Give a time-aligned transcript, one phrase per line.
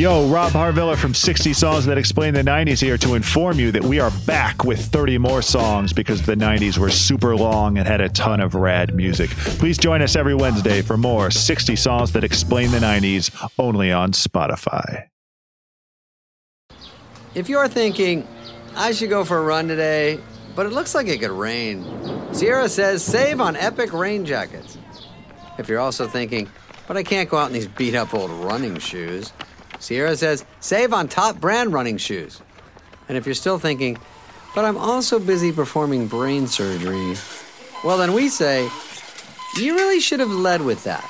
[0.00, 3.84] Yo, Rob Harvilla from 60 Songs That Explain the 90s here to inform you that
[3.84, 8.00] we are back with 30 more songs because the 90s were super long and had
[8.00, 9.28] a ton of rad music.
[9.58, 14.12] Please join us every Wednesday for more 60 Songs That Explain the 90s only on
[14.12, 15.04] Spotify.
[17.34, 18.26] If you're thinking,
[18.76, 20.18] I should go for a run today,
[20.56, 21.84] but it looks like it could rain,
[22.32, 24.78] Sierra says save on epic rain jackets.
[25.58, 26.48] If you're also thinking,
[26.88, 29.34] but I can't go out in these beat up old running shoes,
[29.80, 32.40] Sierra says save on top brand running shoes.
[33.08, 33.98] And if you're still thinking,
[34.54, 37.16] but I'm also busy performing brain surgery,
[37.82, 38.68] well, then we say,
[39.56, 41.04] you really should have led with that.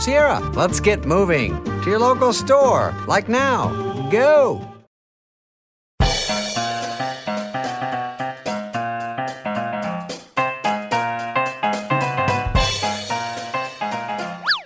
[0.00, 3.70] Sierra, let's get moving to your local store, like now.
[4.10, 4.68] Go!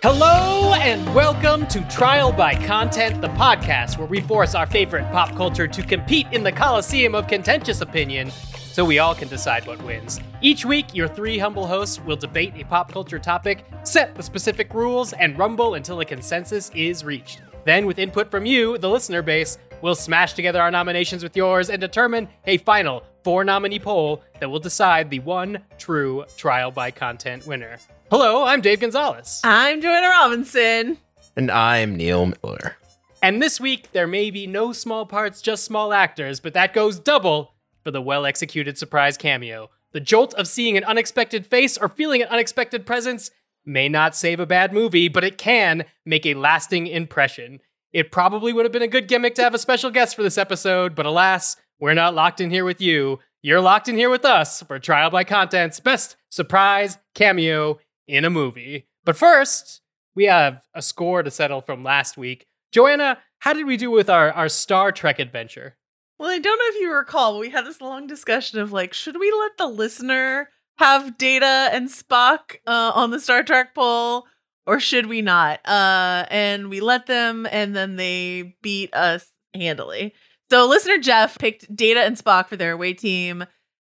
[0.02, 0.57] Hello
[0.88, 5.68] and welcome to Trial by Content, the podcast where we force our favorite pop culture
[5.68, 10.18] to compete in the Coliseum of contentious opinion so we all can decide what wins.
[10.40, 14.72] Each week, your three humble hosts will debate a pop culture topic, set the specific
[14.72, 17.42] rules, and rumble until a consensus is reached.
[17.66, 21.68] Then, with input from you, the listener base, we'll smash together our nominations with yours
[21.68, 26.90] and determine a final four nominee poll that will decide the one true Trial by
[26.90, 27.76] Content winner.
[28.10, 29.42] Hello, I'm Dave Gonzales.
[29.44, 30.96] I'm Joanna Robinson.
[31.36, 32.78] And I'm Neil Miller.
[33.22, 36.98] And this week, there may be no small parts, just small actors, but that goes
[36.98, 37.52] double
[37.84, 39.68] for the well executed surprise cameo.
[39.92, 43.30] The jolt of seeing an unexpected face or feeling an unexpected presence
[43.66, 47.60] may not save a bad movie, but it can make a lasting impression.
[47.92, 50.38] It probably would have been a good gimmick to have a special guest for this
[50.38, 53.18] episode, but alas, we're not locked in here with you.
[53.42, 57.78] You're locked in here with us for Trial by Content's best surprise cameo
[58.08, 58.88] in a movie.
[59.04, 59.82] But first,
[60.14, 62.46] we have a score to settle from last week.
[62.72, 65.76] Joanna, how did we do with our, our Star Trek adventure?
[66.18, 69.18] Well, I don't know if you recall, we had this long discussion of like, should
[69.18, 74.26] we let the listener have Data and Spock uh, on the Star Trek poll,
[74.66, 75.60] or should we not?
[75.66, 80.14] Uh, and we let them, and then they beat us handily.
[80.50, 83.44] So, listener Jeff picked Data and Spock for their away team,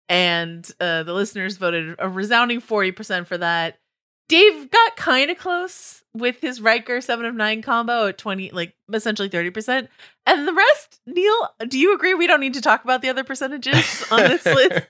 [0.07, 3.79] and uh, the listeners voted a resounding 40% for that.
[4.29, 8.75] Dave got kind of close with his Riker 7 of 9 combo at 20, like
[8.93, 9.87] essentially 30%.
[10.25, 13.23] And the rest, Neil, do you agree we don't need to talk about the other
[13.23, 14.87] percentages on this list?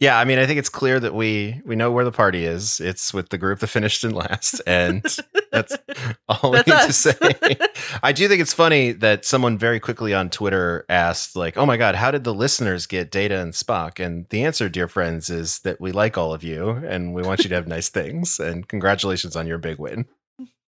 [0.00, 2.80] yeah, I mean, I think it's clear that we we know where the party is.
[2.80, 5.02] It's with the group that finished in last, and
[5.52, 5.76] that's
[6.28, 7.02] all That's we need us.
[7.02, 7.56] to say.
[8.02, 11.76] I do think it's funny that someone very quickly on Twitter asked, like, "Oh my
[11.76, 15.60] god, how did the listeners get Data and Spock?" And the answer, dear friends, is
[15.60, 18.40] that we like all of you, and we want you to have nice things.
[18.40, 20.06] And congratulations on your big win.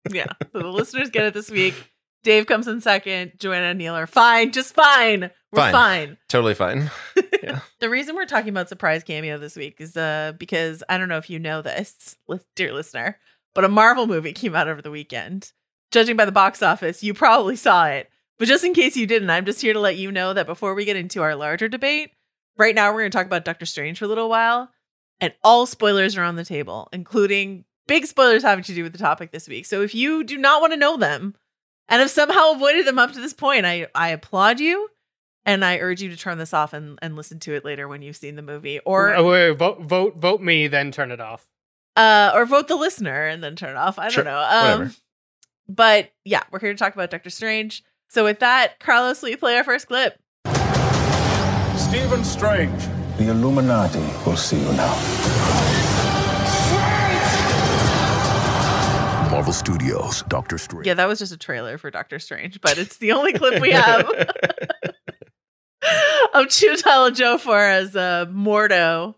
[0.09, 0.28] Yeah.
[0.53, 1.75] So the listeners get it this week.
[2.23, 3.34] Dave comes in second.
[3.39, 5.31] Joanna and Neil are fine, just fine.
[5.51, 5.73] We're Fine.
[5.73, 6.17] fine.
[6.29, 6.89] Totally fine.
[7.79, 11.17] The reason we're talking about surprise cameo this week is uh because I don't know
[11.17, 12.16] if you know this,
[12.56, 13.17] dear listener,
[13.56, 15.51] but a Marvel movie came out over the weekend.
[15.91, 18.09] Judging by the box office, you probably saw it.
[18.38, 20.75] But just in case you didn't, I'm just here to let you know that before
[20.75, 22.11] we get into our larger debate,
[22.57, 24.69] right now we're going to talk about Doctor Strange for a little while,
[25.19, 28.97] and all spoilers are on the table, including big spoilers having to do with the
[28.97, 29.66] topic this week.
[29.66, 31.35] So if you do not want to know them
[31.90, 34.88] and have somehow avoided them up to this point, I I applaud you.
[35.46, 38.02] And I urge you to turn this off and, and listen to it later when
[38.03, 41.19] you've seen the movie, or Oh, wait, wait, vote, vote, vote me, then turn it
[41.19, 41.47] off.
[41.97, 43.97] uh, or vote the listener and then turn it off.
[44.00, 44.40] I Sure, don't know.
[44.40, 44.91] Um, whatever.
[45.68, 47.84] but yeah, we're here to talk about Doctor Strange.
[48.08, 50.18] So with that, Carlos, will you play our first clip?
[51.75, 52.81] Stephen Strange.
[53.18, 54.94] The Illuminati will see you now.
[59.41, 60.85] Marvel Studios, Doctor Strange.
[60.85, 63.72] Yeah, that was just a trailer for Doctor Strange, but it's the only clip we
[63.72, 64.35] have of
[66.46, 69.16] Chiwetel Ejiofor as uh, Mordo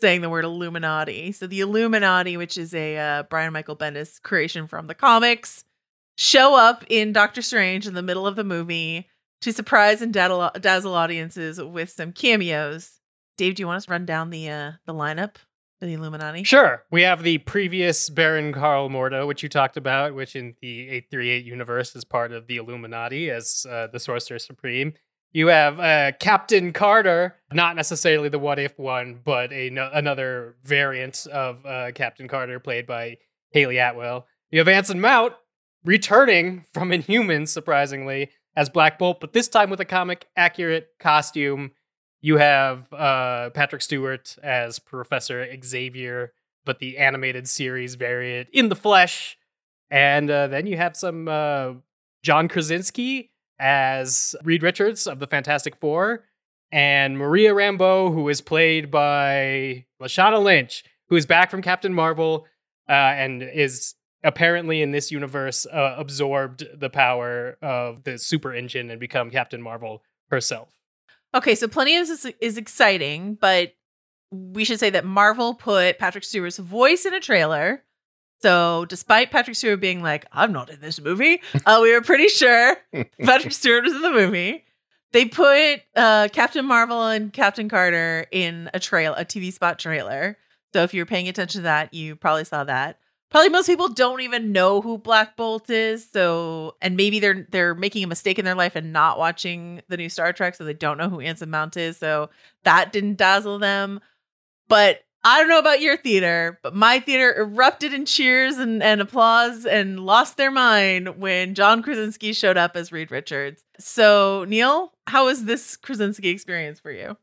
[0.00, 1.32] saying the word Illuminati.
[1.32, 5.62] So the Illuminati, which is a uh, Brian Michael Bendis creation from the comics,
[6.16, 9.10] show up in Doctor Strange in the middle of the movie
[9.42, 12.92] to surprise and dazzle, dazzle audiences with some cameos.
[13.36, 15.34] Dave, do you want us to run down the uh, the lineup
[15.86, 16.44] the Illuminati?
[16.44, 16.84] Sure.
[16.90, 21.44] We have the previous Baron Karl Mordo, which you talked about, which in the 838
[21.44, 24.94] universe is part of the Illuminati as uh, the Sorcerer Supreme.
[25.32, 30.56] You have uh, Captain Carter, not necessarily the What If one, but a, no- another
[30.64, 33.18] variant of uh, Captain Carter played by
[33.52, 34.26] Hayley Atwell.
[34.50, 35.34] You have Anson Mount
[35.84, 41.70] returning from Inhumans, surprisingly, as Black Bolt, but this time with a comic accurate costume.
[42.20, 46.32] You have uh, Patrick Stewart as Professor Xavier,
[46.64, 49.38] but the animated series variant in the flesh.
[49.90, 51.72] And uh, then you have some uh,
[52.22, 56.24] John Krasinski as Reed Richards of the Fantastic Four,
[56.72, 62.46] and Maria Rambeau, who is played by Lashana Lynch, who is back from Captain Marvel
[62.88, 68.90] uh, and is apparently in this universe uh, absorbed the power of the super engine
[68.90, 70.79] and become Captain Marvel herself.
[71.34, 73.72] Okay, so plenty of this is, is exciting, but
[74.30, 77.82] we should say that Marvel put Patrick Stewart's voice in a trailer.
[78.42, 82.28] So, despite Patrick Stewart being like, "I'm not in this movie," uh, we were pretty
[82.28, 82.76] sure
[83.22, 84.64] Patrick Stewart was in the movie.
[85.12, 90.38] They put uh, Captain Marvel and Captain Carter in a trail, a TV spot trailer.
[90.72, 92.98] So, if you're paying attention to that, you probably saw that.
[93.30, 96.08] Probably most people don't even know who Black Bolt is.
[96.10, 99.96] So, and maybe they're they're making a mistake in their life and not watching the
[99.96, 101.96] new Star Trek, so they don't know who Anson Mount is.
[101.96, 102.30] So
[102.64, 104.00] that didn't dazzle them.
[104.68, 109.02] But I don't know about your theater, but my theater erupted in cheers and, and
[109.02, 113.62] applause and lost their mind when John Krasinski showed up as Reed Richards.
[113.78, 117.18] So, Neil, how was this Krasinski experience for you?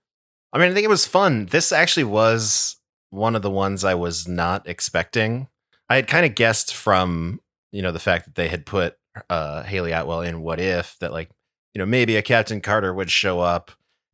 [0.53, 1.47] I mean, I think it was fun.
[1.47, 2.77] This actually was
[3.09, 5.47] one of the ones I was not expecting.
[5.89, 7.39] I had kind of guessed from,
[7.71, 8.97] you know, the fact that they had put
[9.29, 11.29] uh Hayley Atwell in What If that like,
[11.73, 13.71] you know, maybe a Captain Carter would show up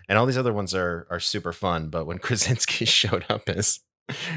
[0.07, 1.89] and all these other ones are are super fun.
[1.89, 3.79] But when Krasinski showed up as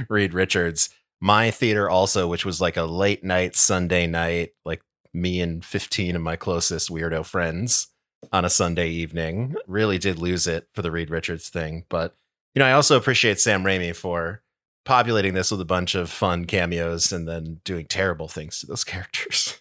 [0.08, 0.90] Reed Richards,
[1.20, 6.16] my theater also, which was like a late night Sunday night, like me and 15
[6.16, 7.88] of my closest weirdo friends
[8.32, 11.84] on a Sunday evening, really did lose it for the Reed Richards thing.
[11.88, 12.14] But
[12.54, 14.42] you know, I also appreciate Sam Raimi for
[14.86, 18.84] populating this with a bunch of fun cameos and then doing terrible things to those
[18.84, 19.60] characters.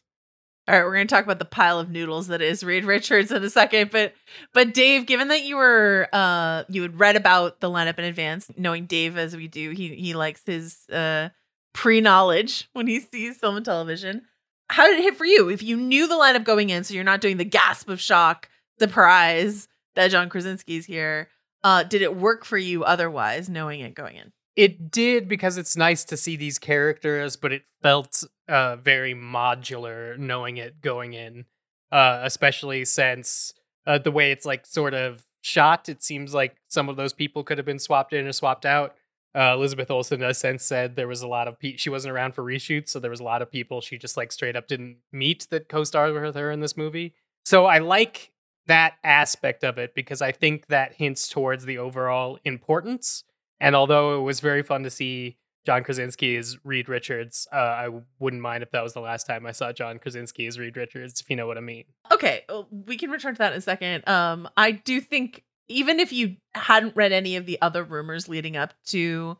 [0.67, 3.31] All right, we're going to talk about the pile of noodles that is Reed Richards
[3.31, 4.13] in a second, but
[4.51, 8.49] but Dave, given that you were uh you had read about the lineup in advance,
[8.57, 11.29] knowing Dave as we do, he he likes his uh
[11.73, 14.23] pre-knowledge when he sees film and television.
[14.69, 15.49] How did it hit for you?
[15.49, 18.49] If you knew the lineup going in, so you're not doing the gasp of shock,
[18.79, 21.29] surprise that John Krasinski's here,
[21.63, 24.31] uh did it work for you otherwise knowing it going in?
[24.55, 30.17] It did because it's nice to see these characters, but it felt uh, very modular
[30.17, 31.45] knowing it going in,
[31.91, 33.53] uh, especially since
[33.85, 35.89] uh, the way it's like sort of shot.
[35.89, 38.95] It seems like some of those people could have been swapped in or swapped out.
[39.35, 42.13] Uh, Elizabeth Olsen, in a sense, said there was a lot of pe- she wasn't
[42.13, 44.69] around for reshoots, so there was a lot of people she just like straight up
[44.69, 47.13] didn't meet that co-starred with her in this movie.
[47.43, 48.31] So I like
[48.67, 53.25] that aspect of it because I think that hints towards the overall importance
[53.59, 57.89] and although it was very fun to see John Krasinski as Reed Richards, uh, I
[58.19, 61.19] wouldn't mind if that was the last time I saw John Krasinski as Reed Richards,
[61.19, 61.85] if you know what I mean.
[62.11, 64.07] Okay, well, we can return to that in a second.
[64.07, 68.55] Um, I do think even if you hadn't read any of the other rumors leading
[68.55, 69.37] up to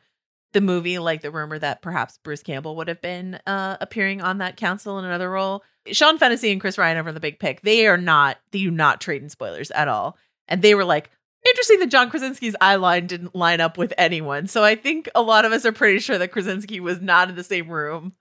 [0.54, 4.40] the movie, like the rumor that perhaps Bruce Campbell would have been uh, appearing on
[4.40, 7.86] that council in another role, Sean Fennessy and Chris Ryan over the Big Pick, they
[7.88, 10.18] are not, they do not trade in spoilers at all.
[10.48, 11.12] And they were like,
[11.46, 14.48] interesting that John Krasinski's eye line didn't line up with anyone.
[14.48, 17.36] So I think a lot of us are pretty sure that Krasinski was not in
[17.36, 18.14] the same room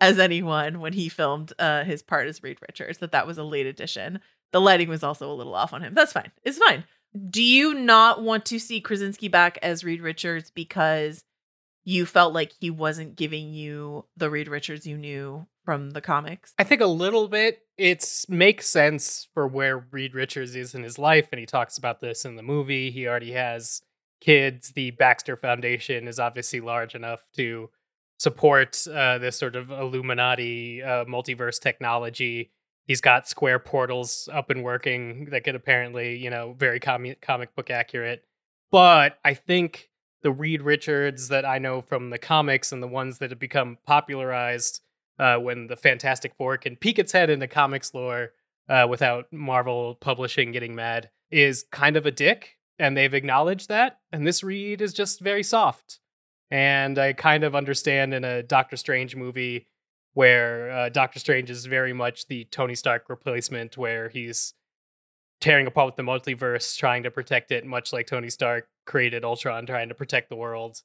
[0.00, 2.98] as anyone when he filmed uh, his part as Reed Richards.
[2.98, 4.20] That that was a late addition.
[4.52, 5.94] The lighting was also a little off on him.
[5.94, 6.32] That's fine.
[6.42, 6.84] It's fine.
[7.28, 11.24] Do you not want to see Krasinski back as Reed Richards because
[11.84, 16.52] you felt like he wasn't giving you the Reed Richards you knew from the comics?
[16.58, 17.60] I think a little bit.
[17.76, 22.00] It makes sense for where Reed Richards is in his life, and he talks about
[22.00, 22.90] this in the movie.
[22.90, 23.82] He already has
[24.20, 24.72] kids.
[24.72, 27.70] The Baxter Foundation is obviously large enough to
[28.18, 32.50] support uh, this sort of Illuminati uh, multiverse technology.
[32.86, 37.54] He's got square portals up and working that could apparently, you know, very com- comic
[37.54, 38.24] book accurate.
[38.70, 39.88] But I think
[40.22, 43.78] the Reed Richards that I know from the comics and the ones that have become
[43.86, 44.80] popularized
[45.20, 48.30] uh, when the Fantastic Four can peek its head into comics lore
[48.68, 53.98] uh, without Marvel publishing getting mad is kind of a dick, and they've acknowledged that.
[54.12, 56.00] And this Reed is just very soft,
[56.50, 59.66] and I kind of understand in a Doctor Strange movie
[60.14, 64.54] where uh, Doctor Strange is very much the Tony Stark replacement, where he's
[65.42, 69.90] tearing apart the multiverse, trying to protect it, much like Tony Stark created Ultron, trying
[69.90, 70.80] to protect the world.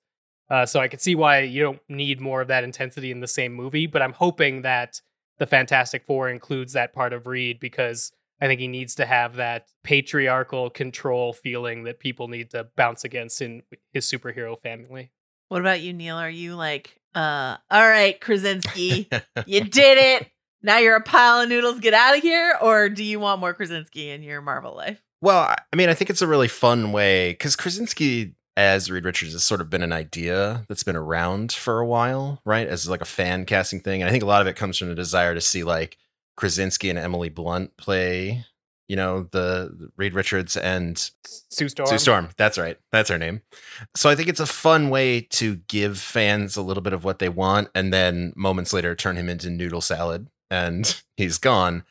[0.50, 3.28] Uh, so I can see why you don't need more of that intensity in the
[3.28, 5.02] same movie, but I'm hoping that
[5.38, 9.38] the Fantastic Four includes that part of Reed because I think he needs to have
[9.38, 15.12] that patriarchal control feeling that people need to bounce against in his superhero family.
[15.50, 16.18] What about you, Neil?
[16.18, 19.10] Are you like, uh, all right, Krasinski,
[19.46, 20.30] you did it.
[20.62, 21.80] Now you're a pile of noodles.
[21.80, 22.58] Get out of here.
[22.62, 25.02] Or do you want more Krasinski in your Marvel life?
[25.22, 29.34] Well, I mean, I think it's a really fun way because Krasinski as Reed Richards
[29.34, 32.68] has sort of been an idea that's been around for a while, right?
[32.68, 34.02] As like a fan casting thing.
[34.02, 35.98] And I think a lot of it comes from the desire to see like
[36.38, 38.46] Krasinski and Emily Blunt play,
[38.88, 41.90] you know, the, the Reed Richards and Sue Storm.
[41.90, 42.30] Sue Storm.
[42.38, 42.78] That's right.
[42.92, 43.42] That's her name.
[43.96, 47.20] So I think it's a fun way to give fans a little bit of what
[47.20, 51.84] they want and then moments later turn him into noodle salad and he's gone.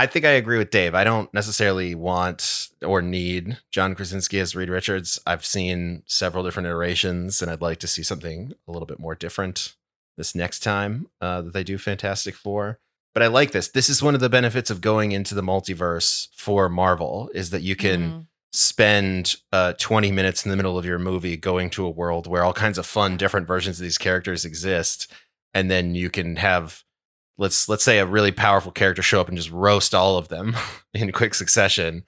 [0.00, 0.94] I think I agree with Dave.
[0.94, 5.18] I don't necessarily want or need John Krasinski as Reed Richards.
[5.26, 9.14] I've seen several different iterations and I'd like to see something a little bit more
[9.14, 9.74] different
[10.16, 12.78] this next time uh, that they do Fantastic Four.
[13.12, 13.68] But I like this.
[13.68, 17.60] This is one of the benefits of going into the multiverse for Marvel is that
[17.60, 18.26] you can Mhm.
[18.54, 22.42] spend uh, 20 minutes in the middle of your movie going to a world where
[22.42, 25.12] all kinds of fun different versions of these characters exist
[25.52, 26.84] and then you can have
[27.40, 30.56] let's let's say a really powerful character show up and just roast all of them
[30.94, 32.04] in quick succession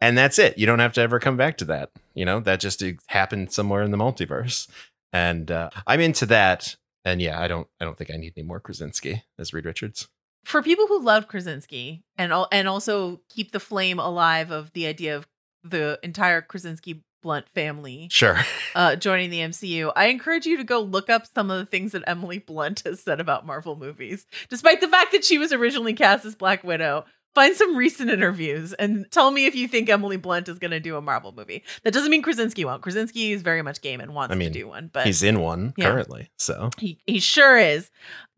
[0.00, 0.58] and that's it.
[0.58, 2.40] You don't have to ever come back to that you know?
[2.40, 4.68] That just happened somewhere in the multiverse.
[5.12, 6.74] And uh, i'm into that
[7.04, 10.08] and yeah i don't i don't think i need any more krasinski as reed richards.
[10.44, 15.16] For people who love Krasinski and and also keep the flame alive of the idea
[15.16, 15.28] of
[15.62, 18.38] the entire Krasinski Blunt family sure
[18.74, 21.92] uh, joining the MCU, I encourage you to go look up some of the things
[21.92, 24.26] that Emily Blunt has said about Marvel movies.
[24.48, 28.72] Despite the fact that she was originally cast as Black Widow, find some recent interviews
[28.74, 31.62] and tell me if you think Emily Blunt is going to do a Marvel movie.
[31.82, 32.82] That doesn't mean Krasinski won't.
[32.82, 35.40] Krasinski is very much game and wants I mean, to do one, but he's in
[35.40, 35.90] one Yeah.
[35.90, 37.90] currently so he he sure is.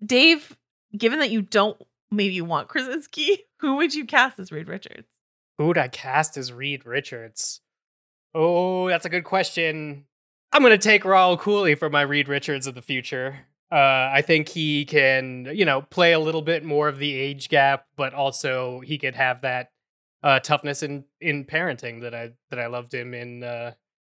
[0.04, 0.56] Dave,
[0.96, 5.08] given that you don't maybe want Krasinski, who would you cast as Reed Richards?
[5.58, 7.60] Who would I cast as Reed Richards?
[8.34, 10.06] Oh, that's a good question.
[10.52, 13.46] I'm gonna take Rahul Kohli for my Reed Richards of the future.
[13.72, 17.48] Uh, I think he can, you know, play a little bit more of the age
[17.48, 19.70] gap, but also he could have that
[20.22, 23.72] uh, toughness in in parenting that I that I loved him in, uh,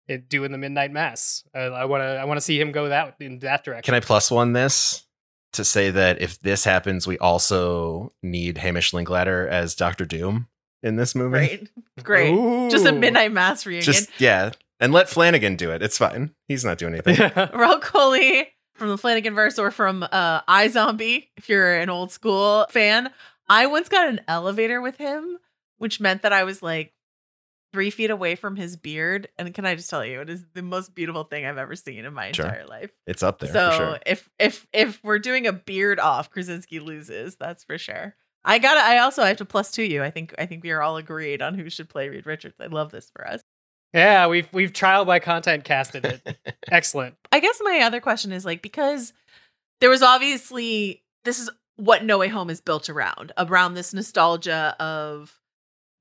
[0.07, 1.43] in doing the Midnight Mass.
[1.53, 3.93] I want to I want to see him go that in that direction.
[3.93, 5.05] Can I plus one this
[5.53, 10.47] to say that if this happens, we also need Hamish Linklater as Doctor Doom
[10.83, 11.67] in this movie?
[12.03, 12.71] Great, great.
[12.71, 13.83] Just a midnight mass reunion.
[13.83, 15.81] Just yeah, and let Flanagan do it.
[15.81, 16.31] It's fine.
[16.47, 17.15] He's not doing anything.
[17.15, 22.65] Rahul Kohli from the Flanagan verse or from uh, iZombie, if you're an old school
[22.69, 23.09] fan.
[23.49, 25.37] I once got an elevator with him,
[25.77, 26.93] which meant that I was like
[27.73, 29.27] three feet away from his beard.
[29.37, 32.05] And can I just tell you, it is the most beautiful thing I've ever seen
[32.05, 32.45] in my Sure.
[32.45, 32.91] entire life.
[33.07, 33.99] It's up there so for sure.
[34.05, 37.35] if if if we're doing a beard off, Krasinski loses.
[37.35, 38.15] That's for sure.
[38.47, 38.77] I got.
[38.77, 40.01] I also have to plus two you.
[40.03, 40.33] I think.
[40.39, 42.59] I think we are all agreed on who should play Reed Richards.
[42.59, 43.41] I love this for us.
[43.93, 46.37] yeah, we've we've trial by content casted it.
[46.71, 47.15] Excellent.
[47.31, 49.13] I guess my other question is like because
[49.81, 54.75] there was obviously this is what No Way Home is built around around this nostalgia
[54.79, 55.37] of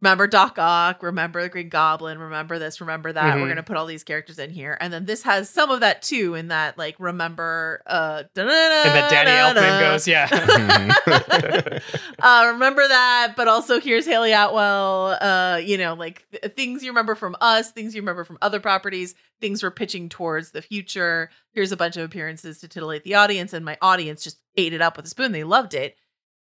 [0.02, 3.36] remember Doc Ock, remember the Green Goblin, remember this, remember that.
[3.36, 3.48] We're Mhm.
[3.48, 6.34] gonna put all these characters in here, and then this has some of that too.
[6.34, 10.28] In that like remember uh And that Danny Elfman goes, yeah.
[12.22, 15.16] uh, remember that, but also here's Hayley Atwell.
[15.20, 18.60] Uh, you know, like th- things you remember from us, things you remember from other
[18.60, 21.30] properties, things we're pitching towards the future.
[21.52, 24.82] Here's a bunch of appearances to titillate the audience, and my audience just ate it
[24.82, 25.32] up with a spoon.
[25.32, 25.96] They loved it.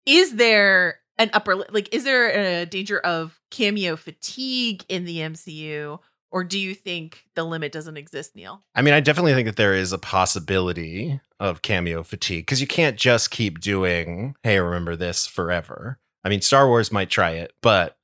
[0.07, 1.93] Is there an upper like?
[1.95, 5.99] Is there a danger of cameo fatigue in the MCU?
[6.31, 8.61] Or do you think the limit doesn't exist, Neil?
[8.75, 12.67] I mean, I definitely think that there is a possibility of cameo fatigue because you
[12.67, 16.01] can't just keep doing, hey, remember this forever.
[16.25, 17.97] I mean, Star Wars might try it, but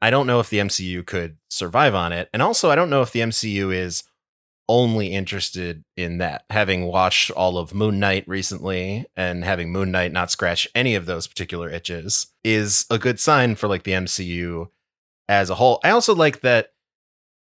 [0.00, 2.30] I don't know if the MCU could survive on it.
[2.32, 4.02] And also, I don't know if the MCU is
[4.68, 6.44] only interested in that.
[6.50, 11.06] Having watched all of Moon Knight recently and having Moon Knight not scratch any of
[11.06, 14.68] those particular itches is a good sign for like the MCU
[15.28, 15.80] as a whole.
[15.84, 16.72] I also like that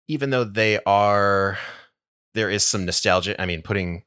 [0.07, 1.57] even though they are
[2.33, 3.41] there is some nostalgia.
[3.41, 4.03] I mean, putting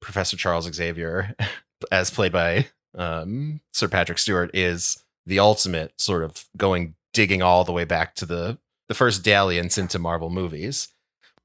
[0.00, 1.34] Professor Charles Xavier
[1.92, 7.64] as played by um, Sir Patrick Stewart is the ultimate sort of going digging all
[7.64, 10.88] the way back to the the first dalliance into Marvel movies.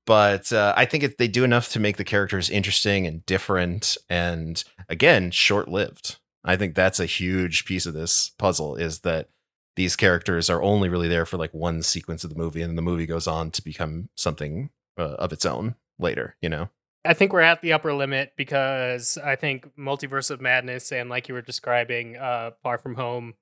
[0.06, 3.98] But uh, I think it, they do enough to make the characters interesting and different,
[4.10, 6.18] and again, short lived.
[6.44, 9.30] I think that's a huge piece of this puzzle is that
[9.76, 12.84] these characters are only really there for like one sequence of the movie, and the
[12.84, 16.36] movie goes on to become something uh, of its own later.
[16.42, 16.70] You know,
[17.04, 21.28] I think we're at the upper limit because I think Multiverse of Madness and like
[21.28, 23.34] you were describing, uh, Far From Home,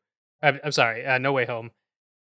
[0.42, 1.72] I'm, I'm sorry, uh, No Way Home,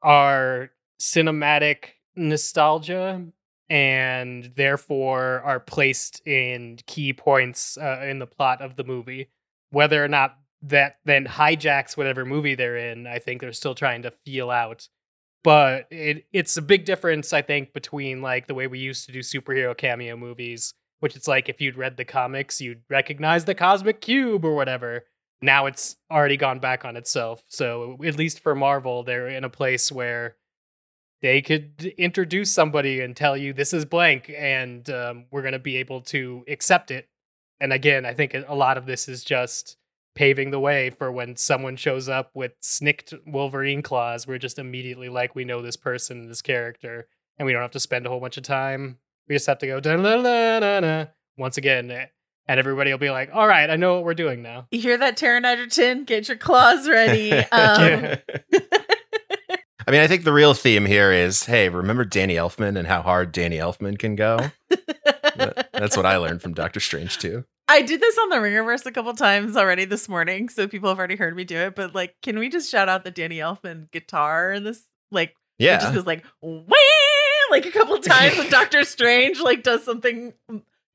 [0.01, 3.25] are cinematic nostalgia
[3.71, 9.29] and therefore are placed in key points uh, in the plot of the movie.
[9.69, 14.01] Whether or not that then hijacks whatever movie they're in, I think they're still trying
[14.01, 14.89] to feel out.
[15.43, 19.13] But it it's a big difference, I think, between like the way we used to
[19.13, 23.55] do superhero cameo movies which it's like if you'd read the comics, you'd recognize the
[23.55, 25.05] cosmic cube or whatever.
[25.43, 27.43] now it's already gone back on itself.
[27.47, 30.35] So at least for Marvel, they're in a place where
[31.21, 35.59] they could introduce somebody and tell you this is blank, and um, we're going to
[35.59, 37.09] be able to accept it.
[37.59, 39.77] And again, I think a lot of this is just
[40.15, 44.27] paving the way for when someone shows up with snicked Wolverine claws.
[44.27, 47.79] We're just immediately like, we know this person, this character, and we don't have to
[47.79, 48.97] spend a whole bunch of time.
[49.27, 51.05] We just have to go da la la la
[51.37, 52.07] once again, eh,
[52.47, 54.97] and everybody will be like, "All right, I know what we're doing now." You hear
[54.97, 56.05] that, Pteranodon?
[56.05, 57.31] Get your claws ready.
[57.51, 58.15] Um,
[59.87, 63.01] I mean, I think the real theme here is, hey, remember Danny Elfman and how
[63.01, 64.37] hard Danny Elfman can go?
[65.73, 67.45] That's what I learned from Doctor Strange too.
[67.67, 70.97] I did this on the Ringerverse a couple times already this morning, so people have
[70.99, 71.75] already heard me do it.
[71.75, 74.83] But like, can we just shout out the Danny Elfman guitar in this?
[75.09, 75.93] Like, it just Yeah.
[75.93, 76.65] goes like wah
[77.49, 80.33] like a couple times when Doctor Strange like does something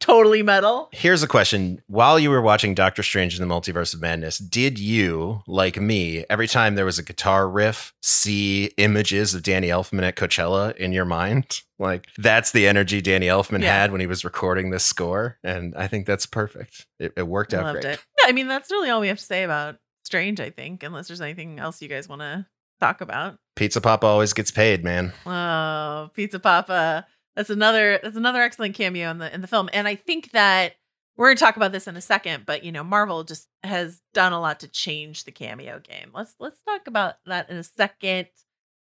[0.01, 0.89] totally metal.
[0.93, 1.81] Here's a question.
[1.87, 6.25] While you were watching Doctor Strange in the Multiverse of Madness, did you, like me,
[6.31, 10.93] every time there was a guitar riff, see images of Danny Elfman at Coachella in
[10.93, 11.63] your mind?
[11.79, 13.75] Like, that's the energy Danny Elfman Yeah.
[13.81, 15.39] had when he was recording this score.
[15.45, 16.87] And I think that's perfect.
[16.99, 17.95] It, it worked out loved great.
[17.95, 18.05] it.
[18.23, 21.09] Yeah, I mean that's really all we have to say about Strange, I think, unless
[21.09, 22.47] there's anything else you guys want to
[22.81, 23.39] talk about.
[23.57, 25.13] Pizza Papa always gets paid, man.
[25.27, 27.07] Oh, Pizza Papa.
[27.37, 29.69] That's another that's another excellent cameo in the in the film.
[29.73, 30.75] And I think that
[31.17, 34.33] we're gonna talk about this in a second, but you know, Marvel just has done
[34.33, 36.11] a lot to change the cameo game.
[36.15, 38.29] Let's let's talk about that in a second.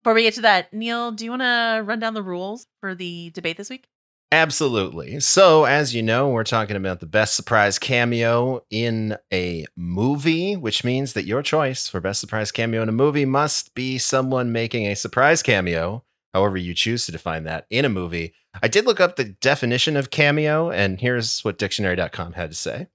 [0.02, 3.30] Before we get to that, Neil, do you wanna run down the rules for the
[3.30, 3.88] debate this week?
[4.32, 5.20] Absolutely.
[5.20, 10.82] So, as you know, we're talking about the best surprise cameo in a movie, which
[10.82, 14.86] means that your choice for best surprise cameo in a movie must be someone making
[14.86, 16.02] a surprise cameo,
[16.36, 18.34] however you choose to define that, in a movie.
[18.62, 22.88] I did look up the definition of cameo, and here's what dictionary.com had to say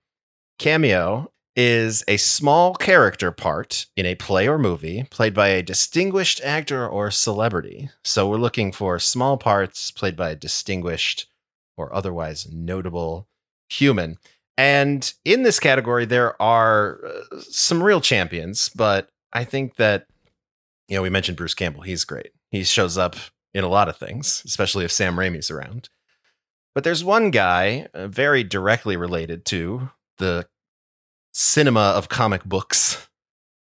[0.59, 6.39] Cameo is a small character part in a play or movie played by a distinguished
[6.43, 7.89] actor or celebrity.
[8.03, 11.25] So we're looking for small parts played by a distinguished
[11.77, 13.27] or otherwise notable
[13.69, 14.17] human.
[14.55, 20.05] And in this category, there are uh, some real champions, but I think that,
[20.87, 21.81] you know, we mentioned Bruce Campbell.
[21.81, 22.33] He's great.
[22.51, 23.15] He shows up
[23.53, 25.89] in a lot of things, especially if Sam Raimi's around.
[26.73, 30.47] But there's one guy uh, very directly related to the
[31.33, 33.07] cinema of comic books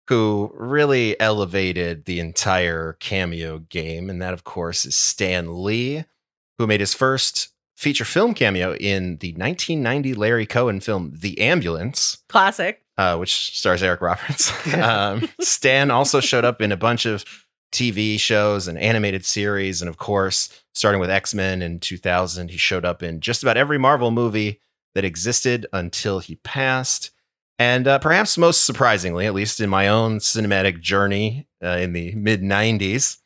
[0.09, 4.09] who really elevated the entire cameo game.
[4.09, 6.05] And that, of course, is Stan Lee,
[6.59, 12.18] who made his first feature film cameo in the 1990 Larry Cohen film, The Ambulance
[12.29, 12.83] Classic.
[12.96, 14.53] uh, which stars Eric Roberts.
[14.75, 17.25] um, Stan also showed up in a bunch of
[17.77, 19.83] TV shows and animated series.
[19.83, 23.59] And of course, starting with X Men in 2000, he showed up in just about
[23.59, 24.61] every Marvel movie
[24.95, 27.11] that existed until he passed.
[27.59, 32.15] And uh, perhaps most surprisingly, at least in my own cinematic journey uh, in the
[32.15, 33.19] mid 90s,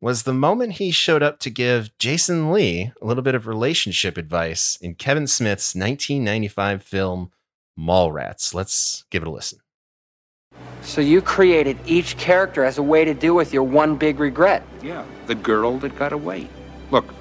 [0.00, 4.16] was the moment he showed up to give Jason Lee a little bit of relationship
[4.16, 7.30] advice in Kevin Smith's 1995 film
[7.78, 8.54] Mallrats.
[8.54, 9.58] Let's give it a listen.
[10.82, 14.62] So you created each character as a way to deal with your one big regret.
[14.82, 16.48] Yeah, the girl that got away.
[16.90, 17.12] Look,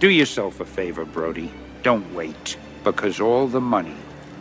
[0.00, 1.52] do yourself a favor, Brody.
[1.82, 2.56] Don't wait.
[2.82, 3.94] Because all the money,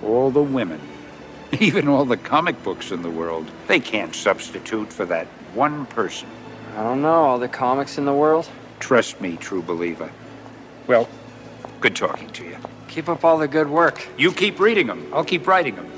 [0.03, 0.79] all the women,
[1.59, 6.29] even all the comic books in the world, they can't substitute for that one person.
[6.75, 8.49] I don't know, all the comics in the world.
[8.79, 10.09] Trust me, true believer.
[10.87, 11.09] Well,
[11.81, 12.57] good talking to you.
[12.87, 14.07] Keep up all the good work.
[14.17, 15.11] You keep reading them.
[15.13, 15.91] I'll keep writing them.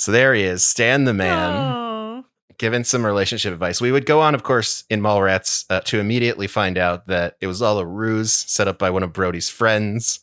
[0.00, 2.24] So there he is, Stan the man, Oh.
[2.56, 3.82] giving some relationship advice.
[3.82, 7.46] We would go on, of course, in Mallrats uh, to immediately find out that it
[7.46, 10.20] was all a ruse set up by one of Brody's friends,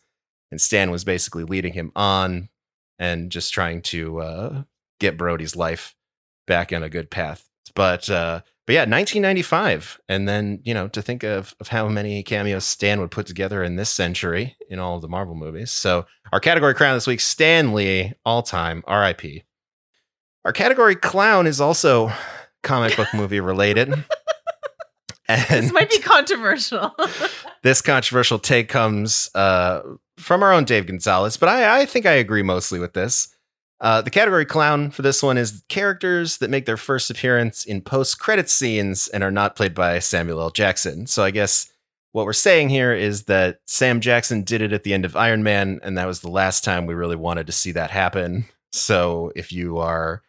[0.50, 2.50] and Stan was basically leading him on
[2.98, 4.64] and just trying to uh,
[5.00, 5.96] get Brody's life
[6.48, 7.48] back on a good path.
[7.76, 12.24] But uh, but yeah, 1995, and then you know to think of of how many
[12.24, 15.70] cameos Stan would put together in this century in all of the Marvel movies.
[15.70, 19.44] So our category crown this week: Stan Lee, all time, R.I.P.
[20.46, 22.12] Our category clown is also
[22.64, 23.90] comic book movie related.
[25.28, 26.96] and This might be controversial.
[27.64, 29.82] this controversial take comes uh,
[30.18, 33.30] from our own Dave Gonzales, but I, I think I agree mostly with this.
[33.80, 37.82] Uh, the category clown for this one is characters that make their first appearance in
[37.82, 40.50] post credit scenes and are not played by Samuel L.
[40.50, 41.06] Jackson.
[41.06, 41.72] So I guess
[42.12, 45.44] what we're saying here is that Sam Jackson did it at the end of Iron
[45.44, 48.46] Man, and that was the last time we really wanted to see that happen.
[48.72, 50.24] So if you are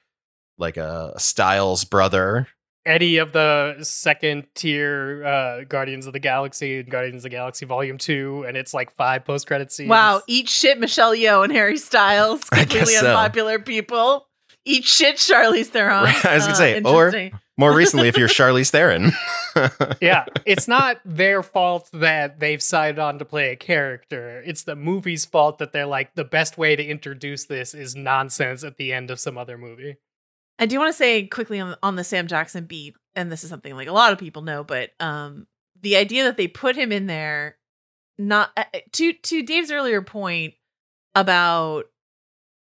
[0.59, 2.49] like a Styles brother
[2.87, 7.67] Any of the second tier uh, Guardians of the Galaxy and Guardians of the Galaxy
[7.67, 9.91] Volume 2, and it's like five post credit scenes.
[9.91, 13.07] wow, eat shit, Michelle Yeoh and Harry Styles, I guess completely so.
[13.09, 14.27] unpopular people.
[14.65, 16.07] eat shit, Charlize Theron.
[16.25, 19.13] I was gonna Uh, say, or more recently, if you're Charlize Theron.
[20.01, 24.41] yeah, it's not their fault that they've signed on to play a character.
[24.47, 28.63] It's the movie's fault that they're like the best way to introduce this is nonsense
[28.65, 29.97] at the end of some other movie.
[30.59, 33.51] I do want to say quickly on, on the Sam Jackson beat, and this is
[33.51, 35.47] something like a lot of people know, but um,
[35.81, 37.57] the idea that they put him in there,
[38.19, 40.55] not uh, to to Dave's earlier point
[41.15, 41.85] about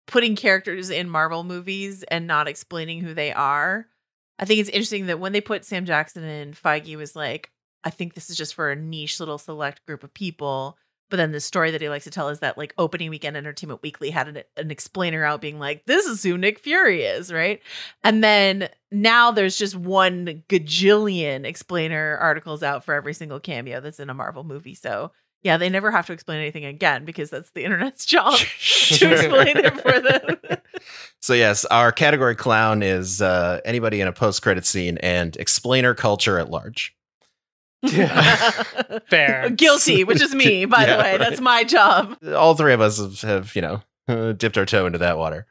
[0.07, 3.87] putting characters in Marvel movies and not explaining who they are.
[4.39, 7.51] I think it's interesting that when they put Sam Jackson in, Feige was like,
[7.85, 10.77] I think this is just for a niche little select group of people.
[11.11, 13.83] But then the story that he likes to tell is that like opening weekend Entertainment
[13.83, 17.61] Weekly had an, an explainer out being like, this is who Nick Fury is, right?
[18.03, 24.01] And then now there's just one gajillion explainer articles out for every single cameo that's
[24.01, 24.75] in a Marvel movie.
[24.75, 25.13] So
[25.45, 28.45] yeah, they never have to explain anything again because that's the internet's job to
[29.13, 30.59] explain it for them.
[31.21, 36.39] So yes, our category clown is uh, anybody in a post-credit scene and explainer culture
[36.39, 36.97] at large.
[39.11, 39.51] Fair.
[39.51, 41.11] Guilty, which is me, by Yeah, the way.
[41.13, 41.19] right.
[41.19, 42.17] That's my job.
[42.35, 45.47] All three of us have, have you know, uh, dipped our toe into that water.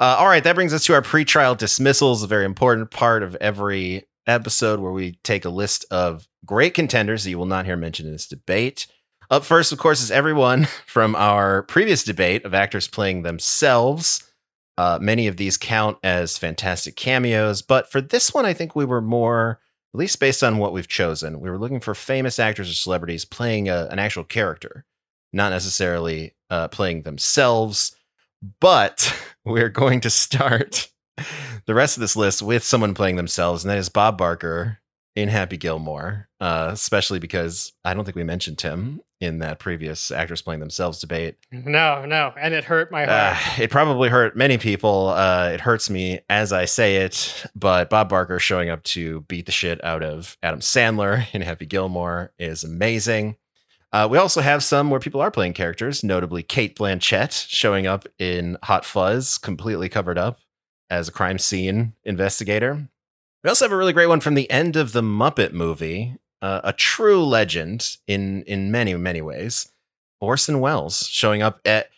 [0.00, 3.34] Uh, all right, that brings us to our pretrial dismissals, a very important part of
[3.36, 7.76] every episode where we take a list of great contenders that you will not hear
[7.76, 8.86] mentioned in this debate.
[9.30, 14.24] Up first, of course, is everyone from our previous debate of actors playing themselves.
[14.76, 18.84] Uh, many of these count as fantastic cameos, but for this one, I think we
[18.84, 19.60] were more,
[19.94, 23.24] at least based on what we've chosen, we were looking for famous actors or celebrities
[23.24, 24.84] playing a, an actual character,
[25.32, 27.94] not necessarily uh, playing themselves.
[28.60, 30.90] But we're going to start
[31.66, 34.78] the rest of this list with someone playing themselves, and that is Bob Barker
[35.14, 40.10] in Happy Gilmore, uh, especially because I don't think we mentioned him in that previous
[40.10, 41.36] actors playing themselves debate.
[41.50, 43.58] No, no, and it hurt my Uh, heart.
[43.58, 45.08] it probably hurt many people.
[45.08, 49.46] Uh, it hurts me as I say it, but Bob Barker showing up to beat
[49.46, 53.36] the shit out of Adam Sandler in Happy Gilmore is amazing.
[53.92, 58.06] Uh, we also have some where people are playing characters, notably Cate Blanchett showing up
[58.18, 60.40] in Hot Fuzz, completely covered up
[60.90, 62.88] as a crime scene investigator.
[63.44, 66.60] We also have a really great one from the end of the Muppet movie, uh,
[66.62, 69.72] a true legend in in many many ways.
[70.20, 71.88] Orson Welles showing up at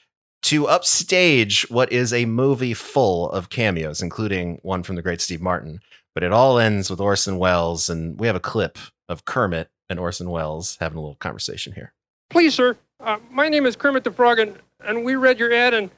[0.43, 5.43] to upstage what is a movie full of cameos, including one from the great Steve
[5.43, 5.81] Martin.
[6.15, 8.79] But it all ends with Orson Welles, and we have a clip
[9.09, 11.93] of Kermit and Orson Welles having a little conversation here.
[12.31, 12.77] Please, sir.
[13.01, 15.91] Uh, my name is Kermit the Frog, and, and we read your ad, and,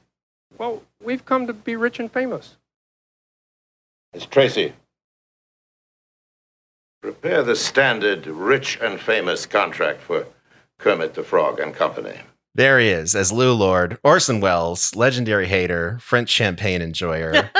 [0.57, 2.57] well, we've come to be rich and famous.
[4.13, 4.73] It's Tracy.
[7.01, 10.25] Prepare the standard rich and famous contract for
[10.79, 12.19] Kermit the Frog and Company.
[12.55, 17.49] There he is, as Lew Lord, Orson Welles, legendary hater, French champagne enjoyer,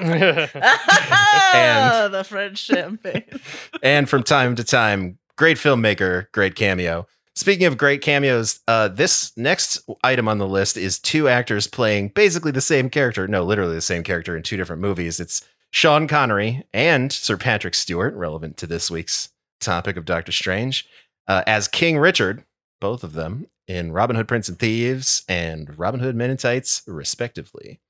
[0.00, 3.24] Ah, the French champagne.
[3.82, 7.08] and from time to time, great filmmaker, great cameo.
[7.34, 12.08] Speaking of great cameos, uh, this next item on the list is two actors playing
[12.08, 13.26] basically the same character.
[13.26, 15.18] No, literally the same character in two different movies.
[15.18, 20.88] It's Sean Connery and Sir Patrick Stewart, relevant to this week's topic of Doctor Strange,
[21.26, 22.44] uh, as King Richard,
[22.80, 26.82] both of them in Robin Hood, Prince and Thieves and Robin Hood Men in Tights,
[26.86, 27.80] respectively.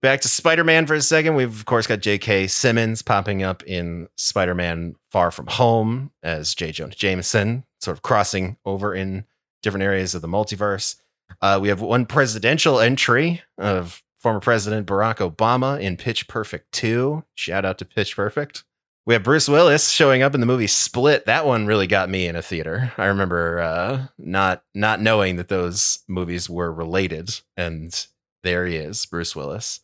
[0.00, 1.36] Back to Spider Man for a second.
[1.36, 2.48] We've, of course, got J.K.
[2.48, 6.72] Simmons popping up in Spider Man Far From Home as J.
[6.72, 9.26] Jonah Jameson, sort of crossing over in
[9.62, 10.96] different areas of the multiverse.
[11.40, 17.24] Uh, we have one presidential entry of former President Barack Obama in Pitch Perfect 2.
[17.34, 18.62] Shout out to Pitch Perfect.
[19.04, 21.26] We have Bruce Willis showing up in the movie Split.
[21.26, 22.92] That one really got me in a theater.
[22.96, 28.06] I remember uh, not not knowing that those movies were related, and
[28.44, 29.80] there he is, Bruce Willis.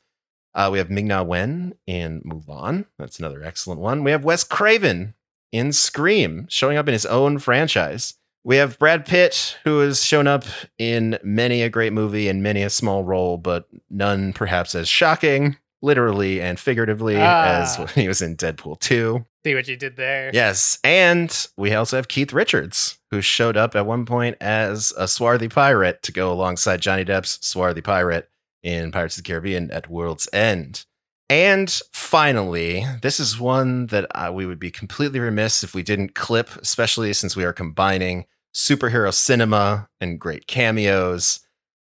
[0.55, 2.87] Uh, we have Ming Na Wen in Mulan.
[2.97, 4.05] That's another excellent one.
[4.05, 5.15] We have Wes Craven
[5.51, 8.15] in Scream, showing up in his own franchise.
[8.49, 10.43] We have Brad Pitt, who has shown up
[10.79, 15.59] in many a great movie and many a small role, but none perhaps as shocking,
[15.83, 17.81] literally and figuratively, as Ah.
[17.85, 19.23] when he was in Deadpool 2.
[19.45, 20.31] See what you did there.
[20.33, 20.79] Yes.
[20.83, 25.49] And we also have Keith Richards, who showed up at one point as a swarthy
[25.49, 28.31] pirate to go alongside Johnny Depp's swarthy pirate
[28.63, 30.87] in Pirates of the Caribbean at World's End.
[31.29, 36.15] And finally, this is one that uh, we would be completely remiss if we didn't
[36.15, 41.41] clip, especially since we are combining superhero cinema and great cameos.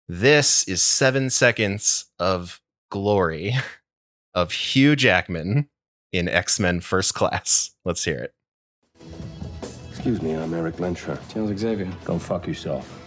[0.08, 2.60] This is seven seconds of
[2.90, 3.54] glory
[4.34, 5.68] of Hugh Jackman
[6.12, 7.70] in X Men First Class.
[7.84, 8.34] Let's hear it.
[9.90, 11.18] Excuse me, I'm Erik Lehnsherr.
[11.32, 11.90] Charles Xavier.
[12.04, 12.98] Go fuck yourself.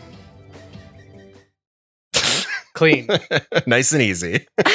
[2.73, 3.08] Clean.
[3.67, 4.47] nice and easy.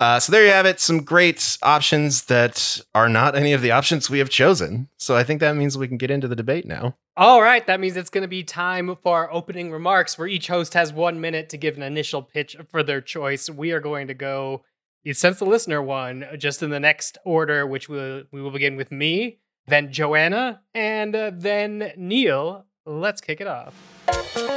[0.00, 0.80] Uh, so there you have it.
[0.80, 4.88] Some great options that are not any of the options we have chosen.
[4.96, 6.96] So I think that means we can get into the debate now.
[7.18, 10.48] All right, that means it's going to be time for our opening remarks, where each
[10.48, 13.50] host has one minute to give an initial pitch for their choice.
[13.50, 14.64] We are going to go,
[15.12, 18.90] since the listener one, just in the next order, which we'll, we will begin with
[18.90, 22.64] me, then Joanna, and uh, then Neil.
[22.86, 24.49] Let's kick it off.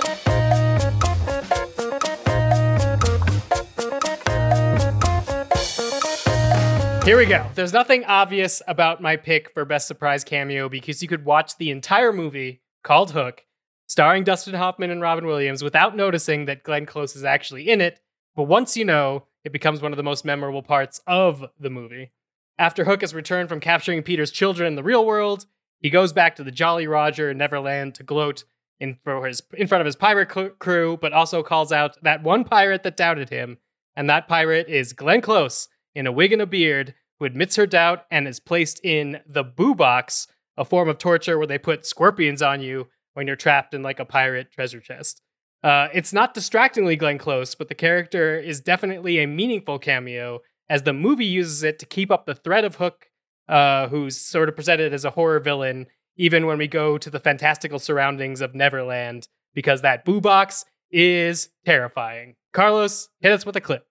[7.04, 7.46] Here we go.
[7.54, 11.70] There's nothing obvious about my pick for best surprise cameo because you could watch the
[11.70, 13.44] entire movie called Hook,
[13.88, 18.00] starring Dustin Hoffman and Robin Williams, without noticing that Glenn Close is actually in it.
[18.38, 22.14] But once you know, it becomes one of the most memorable parts of the movie.
[22.58, 25.46] After Hook has returned from capturing Peter's children in the real world,
[25.80, 28.46] he goes back to the Jolly Roger in Neverland to gloat
[28.80, 32.46] in, his, in front of his pirate cl- crew, but also calls out that one
[32.46, 33.58] pirate that doubted him.
[33.94, 37.66] And that pirate is Glenn Close in a wig and a beard who admits her
[37.66, 40.28] doubt and is placed in the boo box,
[40.58, 44.00] a form of torture where they put scorpions on you when you're trapped in like
[44.00, 45.22] a pirate treasure chest.
[45.64, 50.84] Uh, it's not distractingly Glenn Close, but the character is definitely a meaningful cameo as
[50.84, 53.08] the movie uses it to keep up the threat of Hook,
[53.48, 57.20] uh, who's sort of presented as a horror villain, even when we go to the
[57.20, 62.36] fantastical surroundings of Neverland, because that boo box is terrifying.
[62.52, 63.88] Carlos, hit us with a clip.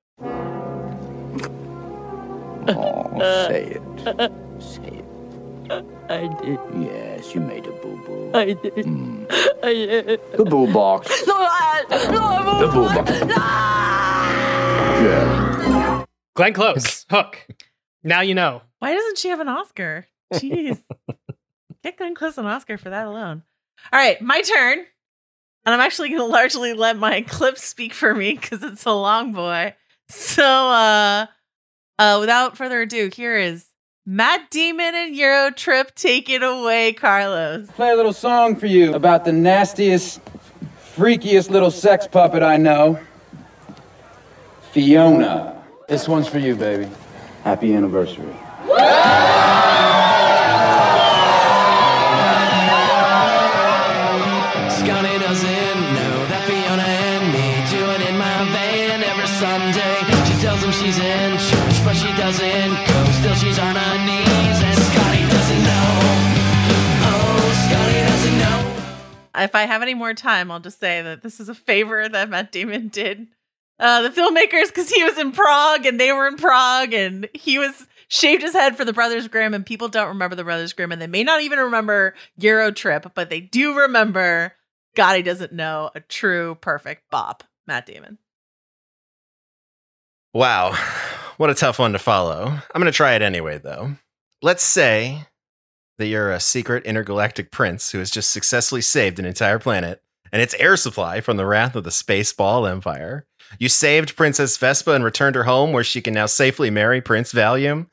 [2.69, 3.83] Oh, say it.
[4.63, 5.05] Say it.
[6.09, 6.59] I did.
[6.79, 8.31] Yes, you made a boo boo.
[8.35, 8.75] I did.
[8.75, 9.27] Mm.
[9.63, 10.21] I did.
[10.37, 11.09] The boo box.
[11.27, 13.11] No, I, no, I The boo box.
[15.03, 16.05] Yeah.
[16.35, 17.47] Glenn Close, Hook.
[18.03, 18.63] Now you know.
[18.79, 20.07] Why doesn't she have an Oscar?
[20.35, 20.81] Jeez.
[21.83, 23.43] Get Glenn Close an Oscar for that alone.
[23.93, 24.79] All right, my turn.
[25.65, 28.93] And I'm actually going to largely let my clip speak for me because it's a
[28.93, 29.75] long boy.
[30.09, 31.27] So, uh,
[32.03, 33.67] uh, without further ado, here is
[34.05, 35.95] Matt Damon and Euro Trip.
[35.95, 37.71] Take it away, Carlos.
[37.71, 40.21] Play a little song for you about the nastiest,
[40.97, 42.99] freakiest little sex puppet I know.
[44.73, 45.63] Fiona.
[45.89, 46.91] This one's for you, baby.
[47.45, 48.35] Happy anniversary.
[69.45, 72.31] If I have any more time, I'll just say that this is a favor that
[72.31, 73.29] Matt Damon did
[73.79, 77.59] uh, the filmmakers because he was in Prague and they were in Prague and he
[77.59, 80.93] was shaved his head for the Brothers Grimm and people don't remember the Brothers Grimm
[80.93, 84.55] and they may not even remember Euro Trip, but they do remember
[84.95, 88.19] God, he doesn't know a true perfect bop, Matt Damon.
[90.33, 90.77] Wow.
[91.39, 92.45] What a tough one to follow.
[92.45, 93.97] I'm going to try it anyway, though.
[94.43, 95.27] Let's say
[96.03, 100.43] that you're a secret intergalactic prince who has just successfully saved an entire planet and
[100.43, 103.25] its air supply from the wrath of the space ball empire.
[103.61, 107.33] You saved Princess Vespa and returned her home where she can now safely marry Prince
[107.33, 107.87] Valium.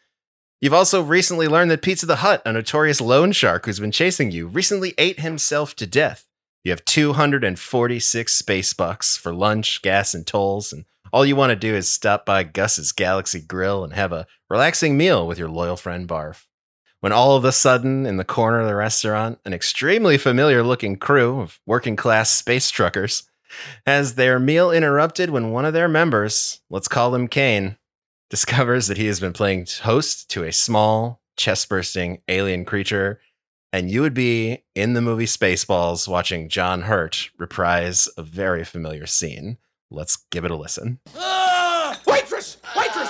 [0.60, 4.32] You've also recently learned that Pizza the Hut, a notorious loan shark who's been chasing
[4.32, 6.26] you, recently ate himself to death.
[6.64, 11.56] You have 246 space bucks for lunch, gas, and tolls, and all you want to
[11.56, 15.78] do is stop by Gus's Galaxy Grill and have a relaxing meal with your loyal
[15.78, 16.46] friend Barf.
[17.02, 20.98] When all of a sudden, in the corner of the restaurant, an extremely familiar looking
[20.98, 23.24] crew of working class space truckers
[23.86, 27.78] has their meal interrupted when one of their members, let's call him Kane,
[28.30, 33.22] discovers that he has been playing host to a small, chest bursting alien creature.
[33.72, 39.06] And you would be in the movie Spaceballs watching John Hurt reprise a very familiar
[39.06, 39.58] scene.
[39.90, 41.00] Let's give it a listen.
[42.06, 42.58] Waitress!
[42.76, 43.10] Waitress!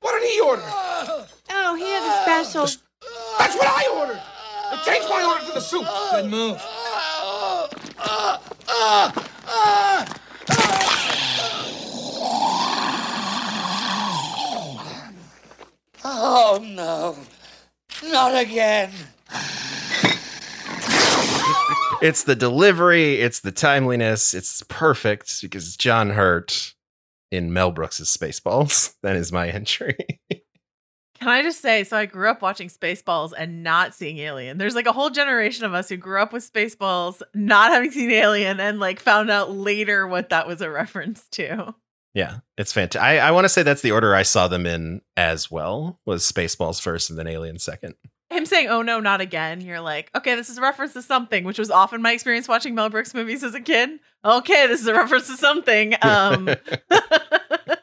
[0.00, 0.62] What did he order?
[0.64, 2.85] Oh, he had a special.
[3.38, 4.22] That's what I ordered!
[4.70, 5.86] I changed my order to the soup!
[6.12, 6.62] Good move.
[16.08, 17.16] Oh no,
[18.10, 18.92] not again.
[22.02, 26.74] It's the delivery, it's the timeliness, it's perfect because it's John Hurt
[27.30, 28.94] in Mel Brooks's Spaceballs.
[29.02, 29.96] That is my entry.
[31.18, 34.58] Can I just say, so I grew up watching Spaceballs and not seeing Alien.
[34.58, 38.10] There's like a whole generation of us who grew up with Spaceballs, not having seen
[38.10, 41.74] Alien, and like found out later what that was a reference to.
[42.14, 43.02] yeah, it's fantastic.
[43.02, 46.00] I, I want to say that's the order I saw them in as well.
[46.04, 47.94] Was Spaceballs first and then Alien second.
[48.30, 49.60] Him saying, oh no, not again.
[49.60, 52.74] You're like, okay, this is a reference to something, which was often my experience watching
[52.74, 54.00] Mel Brooks movies as a kid.
[54.24, 55.94] Okay, this is a reference to something.
[56.02, 56.48] Um,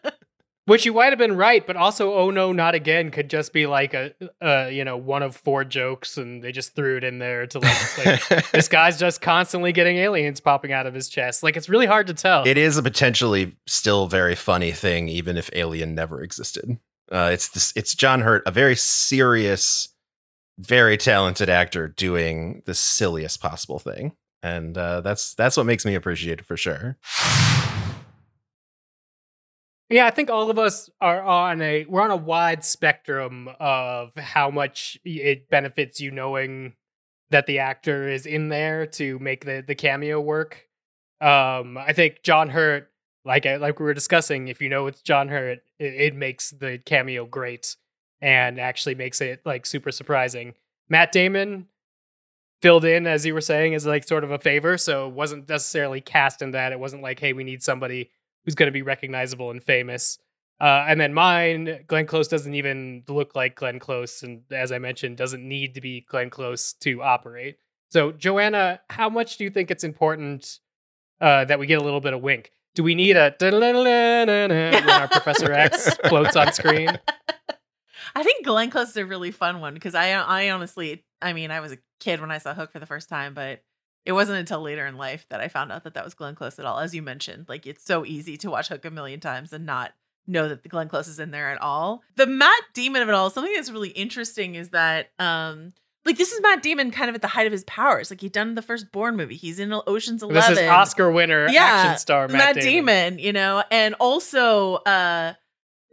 [0.66, 3.66] Which you might have been right, but also "Oh no, not again" could just be
[3.66, 7.20] like a, uh, you know, one of four jokes, and they just threw it in
[7.20, 11.44] there to like, like this guy's just constantly getting aliens popping out of his chest.
[11.44, 12.48] Like it's really hard to tell.
[12.48, 16.78] It is a potentially still very funny thing, even if Alien never existed.
[17.12, 19.90] Uh, it's this, it's John Hurt, a very serious,
[20.58, 25.94] very talented actor, doing the silliest possible thing, and uh, that's that's what makes me
[25.94, 26.98] appreciate it for sure.
[29.90, 34.14] Yeah, I think all of us are on a we're on a wide spectrum of
[34.16, 36.74] how much it benefits you knowing
[37.30, 40.68] that the actor is in there to make the the cameo work.
[41.22, 42.90] Um, I think John Hurt,
[43.26, 46.80] like like we were discussing, if you know it's John Hurt, it, it makes the
[46.86, 47.76] cameo great
[48.22, 50.54] and actually makes it like super surprising.
[50.90, 51.68] Matt Damon
[52.62, 55.50] filled in as you were saying as like sort of a favor, so it wasn't
[55.50, 56.72] necessarily cast in that.
[56.72, 58.10] It wasn't like, hey, we need somebody
[58.44, 60.18] who's going to be recognizable and famous.
[60.60, 64.80] Uh, and then mine, Glenn Close doesn't even look like Glenn Close, and as I
[64.80, 67.58] mentioned, doesn't need to be Glenn Close to operate.
[67.90, 70.60] So, Joanna, how much do you think it's important
[71.20, 72.52] uh, that we get a little bit of wink?
[72.76, 76.98] Do we need a when our Professor X floats on screen?
[78.16, 81.52] I think Glenn Close is a really fun one because I I honestly I mean
[81.52, 83.62] I was a kid when I saw Hook for the first time, but
[84.06, 86.60] it wasn't until later in life that I found out that that was Glenn Close
[86.60, 86.80] at all.
[86.80, 89.94] As you mentioned, like it's so easy to watch Hook a million times and not
[90.28, 92.02] know that the Glenn Close is in there at all.
[92.16, 95.74] The Matt Damon of it all, something that's really interesting is that um
[96.06, 98.10] like this is Matt Damon kind of at the height of his powers.
[98.10, 99.36] Like he'd done the first Bourne movie.
[99.36, 100.56] He's in Ocean's Eleven.
[100.56, 103.20] This is Oscar winner yeah, action star Matt, Damon.
[103.20, 105.34] You know, and also uh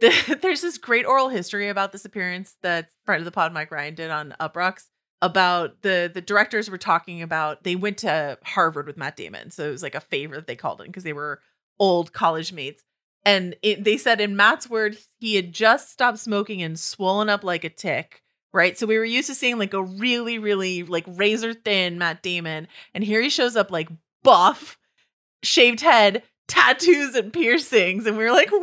[0.01, 3.71] the, there's this great oral history about this appearance that friend of the pod Mike
[3.71, 4.85] Ryan did on Uproxx
[5.21, 9.67] about the the directors were talking about they went to Harvard with Matt Damon, so
[9.67, 11.41] it was like a favor that they called in because they were
[11.79, 12.83] old college mates.
[13.23, 17.43] And it, they said in Matt's word, he had just stopped smoking and swollen up
[17.43, 18.23] like a tick.
[18.53, 18.77] Right.
[18.77, 22.67] So we were used to seeing like a really, really like razor thin Matt Damon.
[22.93, 23.89] And here he shows up like
[24.23, 24.77] buff,
[25.41, 28.05] shaved head, tattoos and piercings.
[28.05, 28.59] And we were like, wow,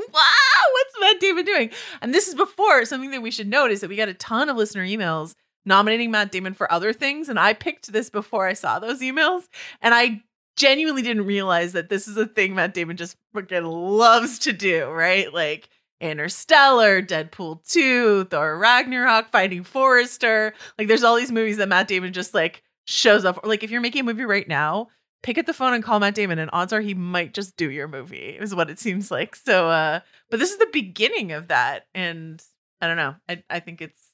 [0.72, 1.70] what's Matt Damon doing?
[2.02, 4.50] And this is before something that we should note is that we got a ton
[4.50, 7.28] of listener emails nominating Matt Damon for other things.
[7.28, 9.48] And I picked this before I saw those emails.
[9.80, 10.22] And I
[10.56, 14.86] genuinely didn't realize that this is a thing Matt Damon just freaking loves to do,
[14.88, 15.32] right?
[15.32, 15.68] Like
[16.00, 20.52] Interstellar, Deadpool 2, Thor Ragnarok, Finding Forrester.
[20.78, 23.44] Like there's all these movies that Matt Damon just like shows up.
[23.44, 24.88] Like if you're making a movie right now,
[25.22, 27.70] pick up the phone and call Matt Damon and odds are he might just do
[27.70, 29.36] your movie, is what it seems like.
[29.36, 31.86] So uh but this is the beginning of that.
[31.94, 32.42] And
[32.80, 33.14] I don't know.
[33.28, 34.07] I I think it's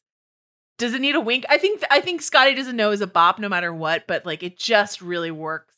[0.78, 1.44] does it need a wink?
[1.48, 4.42] I think I think Scotty doesn't know is a bop no matter what, but like
[4.42, 5.74] it just really works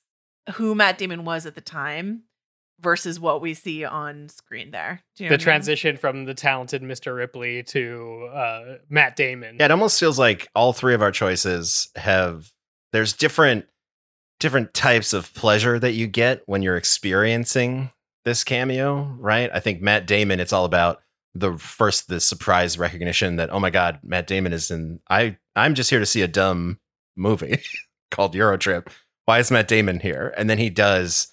[0.55, 2.23] who Matt Damon was at the time
[2.81, 5.03] versus what we see on screen there.
[5.17, 5.45] Do you know the what I mean?
[5.45, 7.17] transition from the talented Mr.
[7.17, 9.57] Ripley to uh, Matt Damon.
[9.59, 12.53] Yeah, it almost feels like all three of our choices have
[12.93, 13.67] there's different
[14.39, 17.91] different types of pleasure that you get when you're experiencing
[18.25, 19.51] this cameo, right?
[19.53, 21.01] I think Matt Damon, it's all about
[21.39, 25.75] the first the surprise recognition that oh my god, Matt Damon is in I I'm
[25.75, 26.79] just here to see a dumb
[27.17, 27.61] movie
[28.11, 28.89] called Eurotrip.
[29.25, 30.33] Why is Matt Damon here?
[30.37, 31.33] And then he does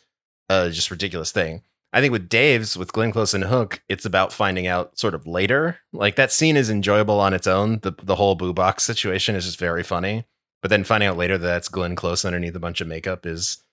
[0.49, 1.63] a just ridiculous thing.
[1.95, 5.27] I think with Dave's, with Glenn Close and Hook, it's about finding out sort of
[5.27, 5.77] later.
[5.93, 7.79] Like that scene is enjoyable on its own.
[7.81, 10.25] The the whole boo box situation is just very funny.
[10.61, 13.63] But then finding out later that that's Glenn Close underneath a bunch of makeup is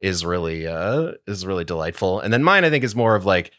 [0.00, 2.20] is really uh is really delightful.
[2.20, 3.52] And then mine, I think, is more of like,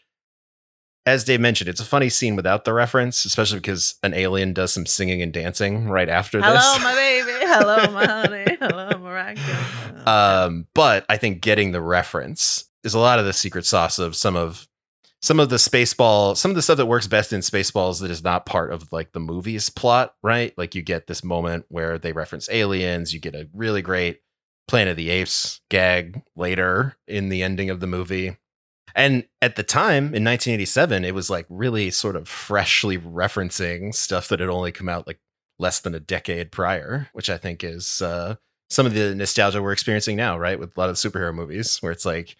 [1.04, 4.72] as Dave mentioned, it's a funny scene without the reference, especially because an alien does
[4.72, 6.64] some singing and dancing right after Hello, this.
[6.64, 7.32] Hello, my baby.
[7.46, 8.56] Hello, my honey.
[8.60, 9.36] Hello, my.
[10.06, 14.16] Um, but I think getting the reference is a lot of the secret sauce of
[14.16, 14.68] some of
[15.20, 18.24] some of the spaceball, some of the stuff that works best in spaceballs that is
[18.24, 20.52] not part of like the movie's plot, right?
[20.58, 24.20] Like you get this moment where they reference aliens, you get a really great
[24.68, 28.36] Planet of the Apes gag later in the ending of the movie.
[28.94, 34.28] And at the time in 1987, it was like really sort of freshly referencing stuff
[34.28, 35.20] that had only come out like
[35.58, 38.36] less than a decade prior, which I think is uh,
[38.70, 40.58] some of the nostalgia we're experiencing now, right?
[40.58, 42.36] With a lot of superhero movies, where it's like,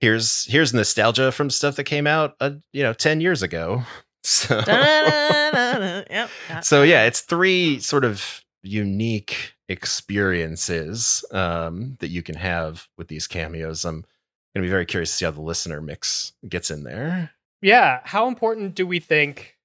[0.00, 3.82] here's here's nostalgia from stuff that came out, uh, you know, 10 years ago.
[4.26, 4.56] So.
[4.66, 6.30] Yep.
[6.62, 13.26] so yeah, it's three sort of unique experiences um, that you can have with these
[13.26, 13.84] cameos.
[13.84, 14.06] I'm
[14.54, 17.30] gonna be very curious to see how the listener mix gets in there.
[17.60, 19.56] Yeah, how important do we think?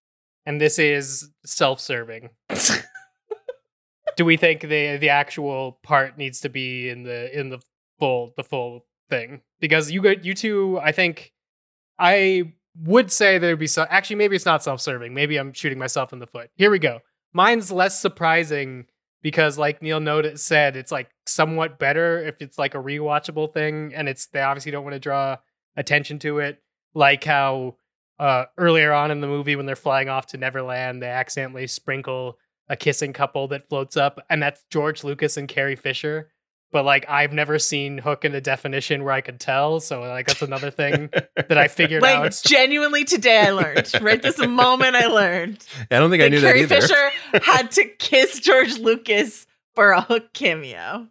[0.46, 2.30] And this is self-serving.
[4.18, 7.60] do we think the the actual part needs to be in the in the
[8.00, 9.42] full the full thing?
[9.60, 11.34] Because you got you two, I think
[11.98, 15.14] I would say there would be so actually maybe it's not self-serving.
[15.14, 16.50] Maybe I'm shooting myself in the foot.
[16.56, 17.00] Here we go.
[17.34, 18.88] Mine's less surprising
[19.22, 23.94] because like Neil noted said, it's like somewhat better if it's like a rewatchable thing
[23.96, 25.38] and it's they obviously don't want to draw
[25.76, 26.62] attention to it.
[26.94, 27.76] Like how
[28.20, 32.38] uh earlier on in the movie when they're flying off to Neverland, they accidentally sprinkle
[32.70, 36.32] a kissing couple that floats up, and that's George Lucas and Carrie Fisher.
[36.72, 40.28] But like I've never seen Hook in a definition where I could tell, so like
[40.28, 42.22] that's another thing that I figured out.
[42.22, 42.42] like out.
[42.46, 43.92] genuinely today I learned.
[44.02, 45.66] right this moment I learned.
[45.90, 46.88] I don't think I knew Carrie that either.
[46.88, 51.08] Fisher had to kiss George Lucas for a hook cameo.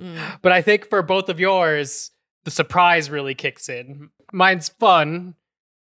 [0.00, 0.38] Mm.
[0.42, 2.10] But I think for both of yours,
[2.44, 4.10] the surprise really kicks in.
[4.32, 5.34] Mine's fun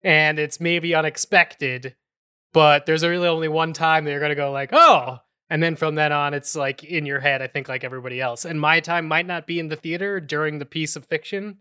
[0.04, 1.96] and it's maybe unexpected,
[2.54, 5.20] but there's really only one time that you're gonna go like, oh,
[5.52, 7.42] and then from then on, it's like in your head.
[7.42, 8.46] I think like everybody else.
[8.46, 11.58] And my time might not be in the theater during the piece of fiction.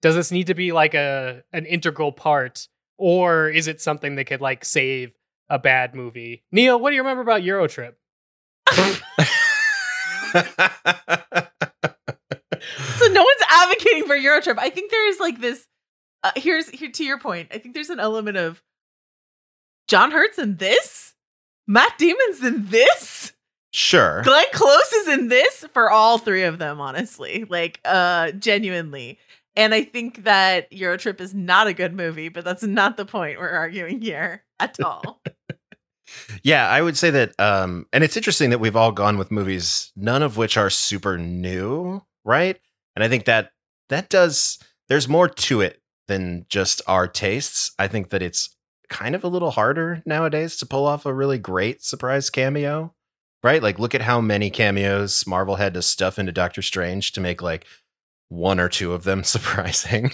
[0.00, 4.24] Does this need to be like a an integral part, or is it something that
[4.24, 5.12] could like save
[5.50, 6.42] a bad movie?
[6.50, 7.96] Neil, what do you remember about Eurotrip?
[8.70, 8.94] so
[13.08, 14.58] no one's advocating for Eurotrip.
[14.58, 15.66] I think there is like this.
[16.24, 17.48] Uh, here's here to your point.
[17.52, 18.62] I think there's an element of
[19.86, 21.07] John Hurt's in this,
[21.68, 23.32] Matt Damon's in this,
[23.70, 24.22] Sure.
[24.22, 26.80] Glenn Close is in this for all three of them.
[26.80, 29.18] Honestly, like uh, genuinely.
[29.54, 33.38] And I think that Eurotrip is not a good movie, but that's not the point
[33.38, 35.20] we're arguing here at all.
[36.42, 39.92] Yeah, I would say that um and it's interesting that we've all gone with movies
[39.94, 42.58] none of which are super new, right?
[42.96, 43.50] And I think that
[43.90, 44.58] that does
[44.88, 47.72] there's more to it than just our tastes.
[47.78, 48.56] I think that it's
[48.88, 52.94] kind of a little harder nowadays to pull off a really great surprise cameo,
[53.42, 53.62] right?
[53.62, 57.42] Like look at how many cameos Marvel had to stuff into Doctor Strange to make
[57.42, 57.66] like
[58.28, 60.12] one or two of them surprising.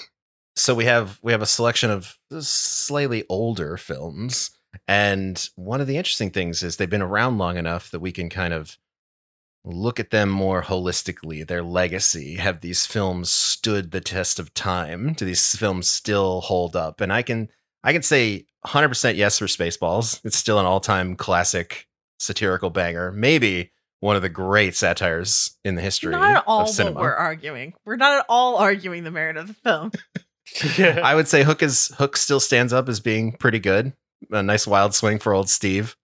[0.56, 4.50] so we have we have a selection of slightly older films
[4.88, 8.28] and one of the interesting things is they've been around long enough that we can
[8.28, 8.78] kind of
[9.64, 12.36] look at them more holistically, their legacy.
[12.36, 15.14] Have these films stood the test of time?
[15.14, 17.00] Do these films still hold up?
[17.00, 17.48] And I can
[17.84, 20.20] I can say 100% yes for Spaceballs.
[20.24, 21.86] It's still an all-time classic
[22.18, 23.12] satirical banger.
[23.12, 27.00] Maybe one of the great satires in the history not at all of what cinema.
[27.00, 27.74] we're arguing.
[27.84, 29.92] We're not at all arguing the merit of the film.
[31.02, 33.92] I would say Hook is Hook still stands up as being pretty good.
[34.30, 35.96] A nice wild swing for old Steve.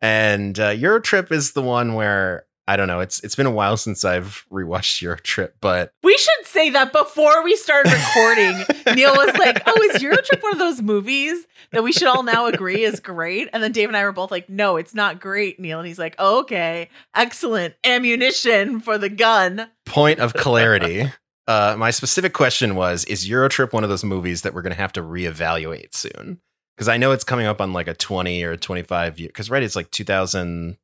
[0.00, 3.00] And uh, Eurotrip is the one where I don't know.
[3.00, 7.44] It's it's been a while since I've rewatched Eurotrip, but We should say that before
[7.44, 8.64] we started recording.
[8.96, 12.46] Neil was like, "Oh, is Eurotrip one of those movies that we should all now
[12.46, 15.60] agree is great?" And then Dave and I were both like, "No, it's not great."
[15.60, 21.10] Neil and he's like, oh, "Okay, excellent ammunition for the gun." point of clarity.
[21.48, 24.80] Uh, my specific question was: Is Eurotrip one of those movies that we're going to
[24.80, 26.40] have to reevaluate soon?
[26.76, 29.28] Because I know it's coming up on like a twenty or twenty-five year.
[29.28, 30.76] Because right, it's like two thousand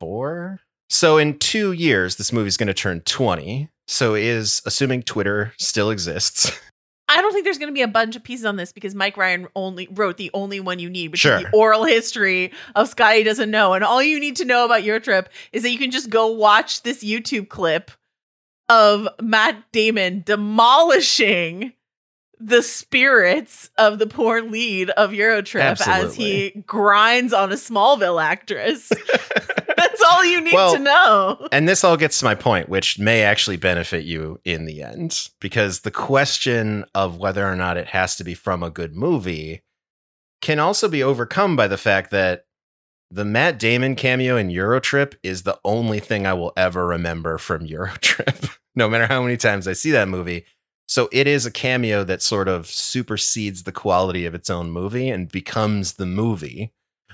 [0.00, 0.60] four.
[0.92, 3.70] So in two years, this movie's going to turn twenty.
[3.88, 6.52] So is assuming Twitter still exists.
[7.08, 9.16] I don't think there's going to be a bunch of pieces on this because Mike
[9.16, 11.38] Ryan only wrote the only one you need, which Sure.
[11.38, 13.72] is the oral history of Scotty doesn't know.
[13.72, 16.82] And all you need to know about Eurotrip is that you can just go watch
[16.82, 17.90] this YouTube clip
[18.68, 21.72] of Matt Damon demolishing
[22.38, 28.92] the spirits of the poor lead of Eurotrip as he grinds on a Smallville actress.
[29.76, 31.48] That's all you need Well, to know.
[31.52, 35.28] and this all gets to my point, which may actually benefit you in the end,
[35.40, 39.62] because the question of whether or not it has to be from a good movie
[40.40, 42.46] can also be overcome by the fact that
[43.10, 47.66] the Matt Damon cameo in Eurotrip is the only thing I will ever remember from
[47.68, 50.44] Eurotrip, no matter how many times I see that movie.
[50.88, 55.08] So it is a cameo that sort of supersedes the quality of its own movie
[55.10, 56.72] and becomes the movie.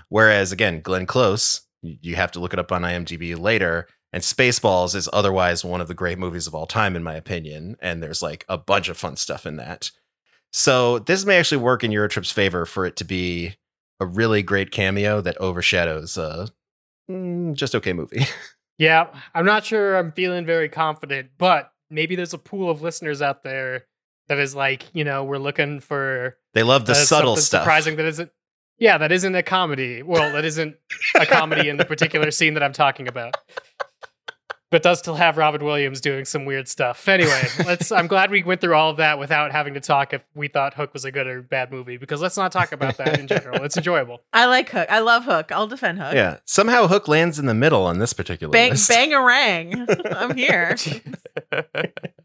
[0.08, 4.94] Whereas again, Glenn Close, you have to look it up on IMDb later, and Spaceballs
[4.94, 7.76] is otherwise one of the great movies of all time, in my opinion.
[7.80, 9.90] And there's like a bunch of fun stuff in that.
[10.52, 13.54] So this may actually work in Eurotrip's favor for it to be
[14.00, 16.48] a really great cameo that overshadows a
[17.10, 18.24] mm, just okay movie.
[18.78, 23.20] Yeah, I'm not sure I'm feeling very confident, but maybe there's a pool of listeners
[23.20, 23.86] out there
[24.28, 27.62] that is like, you know, we're looking for They love the uh, subtle stuff.
[27.62, 28.30] surprising that isn't
[28.78, 30.02] yeah, that isn't a comedy.
[30.02, 30.76] Well, that isn't
[31.18, 33.36] a comedy in the particular scene that I'm talking about.
[34.70, 37.08] But does still have Robin Williams doing some weird stuff.
[37.08, 40.22] Anyway, let's I'm glad we went through all of that without having to talk if
[40.34, 43.18] we thought Hook was a good or bad movie, because let's not talk about that
[43.18, 43.64] in general.
[43.64, 44.20] It's enjoyable.
[44.34, 44.86] I like Hook.
[44.90, 45.52] I love Hook.
[45.52, 46.12] I'll defend Hook.
[46.12, 46.40] Yeah.
[46.44, 48.90] Somehow Hook lands in the middle on this particular Bang list.
[48.90, 49.86] bang a rang.
[50.10, 50.76] I'm here.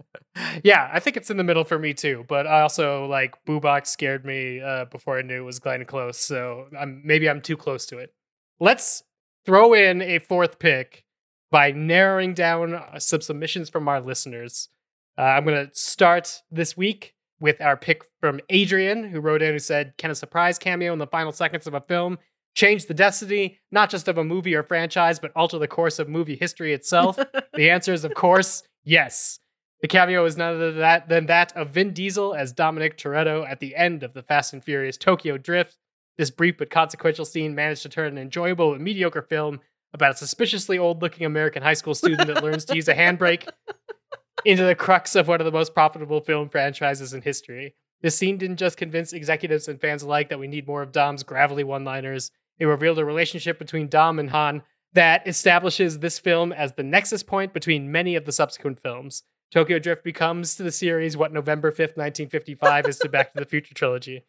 [0.63, 2.25] yeah, I think it's in the middle for me too.
[2.27, 5.85] But I also like boo box scared me uh, before I knew it was Glenn
[5.85, 8.13] Close, so I'm maybe I'm too close to it.
[8.59, 9.03] Let's
[9.45, 11.03] throw in a fourth pick
[11.51, 14.69] by narrowing down uh, some submissions from our listeners.
[15.17, 19.51] Uh, I'm going to start this week with our pick from Adrian, who wrote in
[19.51, 22.17] who said, Can a surprise cameo in the final seconds of a film
[22.55, 26.09] change the destiny, not just of a movie or franchise, but alter the course of
[26.09, 27.19] movie history itself?
[27.53, 29.39] the answer is, of course, yes.
[29.83, 33.45] The cameo is none other than that, than that of Vin Diesel as Dominic Toretto
[33.45, 35.77] at the end of the Fast and Furious Tokyo Drift.
[36.17, 39.59] This brief but consequential scene managed to turn an enjoyable but mediocre film
[39.93, 43.45] about a suspiciously old looking American high school student that learns to use a handbrake
[44.45, 47.75] into the crux of one of the most profitable film franchises in history.
[48.01, 51.23] This scene didn't just convince executives and fans alike that we need more of Dom's
[51.23, 54.63] gravelly one liners, it revealed a relationship between Dom and Han
[54.93, 59.23] that establishes this film as the nexus point between many of the subsequent films.
[59.53, 63.45] Tokyo Drift becomes to the series what November 5th, 1955 is to Back to the
[63.45, 64.25] Future trilogy.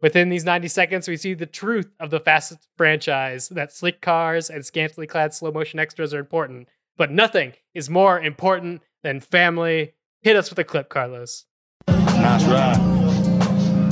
[0.00, 4.48] Within these 90 seconds, we see the truth of the Fast franchise that slick cars
[4.48, 9.94] and scantily clad slow motion extras are important, but nothing is more important than family.
[10.22, 11.46] Hit us with a clip, Carlos.
[11.88, 12.78] Nice ride.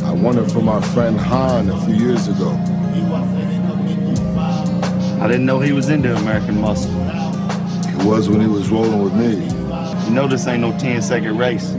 [0.04, 2.50] I won it from our friend Han a few years ago.
[5.20, 6.92] I didn't know he was into American Muscle.
[6.92, 9.65] He was when he was rolling with me.
[10.06, 11.74] You know this ain't no 10 second race.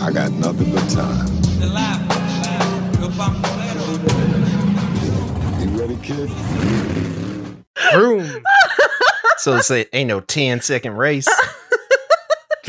[0.00, 1.26] I got nothing but time.
[5.60, 6.30] You ready, kid?
[7.92, 8.44] Vroom.
[9.38, 11.28] so it's a ain't no 10 second race.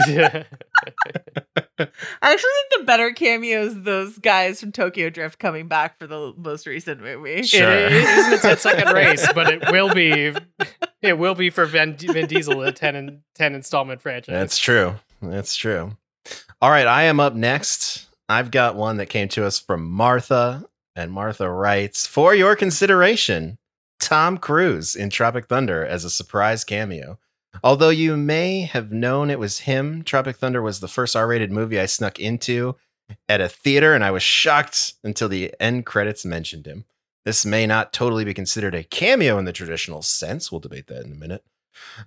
[0.08, 0.44] yeah.
[1.80, 1.88] I
[2.22, 6.68] actually think the better cameos those guys from Tokyo Drift coming back for the most
[6.68, 7.44] recent movie.
[7.44, 7.72] Sure.
[7.72, 10.34] It, it isn't a 10 second race, but it will be.
[11.02, 14.34] It will be for Vin, Vin Diesel a 10 and 10 installment franchise.
[14.34, 14.96] That's true.
[15.22, 15.98] That's true.
[16.62, 18.08] All right, I am up next.
[18.30, 20.66] I've got one that came to us from Martha,
[20.96, 23.58] and Martha writes For your consideration,
[24.00, 27.20] Tom Cruise in Tropic Thunder as a surprise cameo.
[27.64, 31.52] Although you may have known it was him, Tropic Thunder was the first R rated
[31.52, 32.76] movie I snuck into
[33.30, 36.86] at a theater, and I was shocked until the end credits mentioned him.
[37.26, 40.52] This may not totally be considered a cameo in the traditional sense.
[40.52, 41.44] We'll debate that in a minute.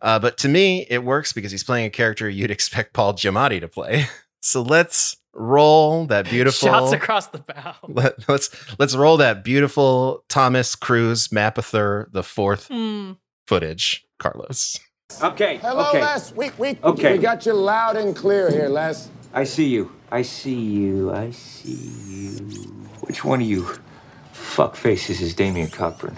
[0.03, 3.61] Uh, but to me, it works because he's playing a character you'd expect Paul Giamatti
[3.61, 4.07] to play.
[4.43, 7.75] So let's roll that beautiful Shots across the bow.
[7.89, 13.13] Let, let's let's roll that beautiful Thomas Cruise Mapother the fourth Hmm.
[13.49, 14.79] footage, Carlos.
[15.23, 15.57] Okay.
[15.59, 16.01] Hello, okay.
[16.01, 16.33] Les.
[16.35, 17.13] We, we, Okay.
[17.13, 19.09] we got you loud and clear here, Les.
[19.33, 19.93] I see you.
[20.11, 21.13] I see you.
[21.13, 22.39] I see you.
[23.01, 23.67] Which one of you
[24.33, 26.17] fuck faces is Damien Cockburn?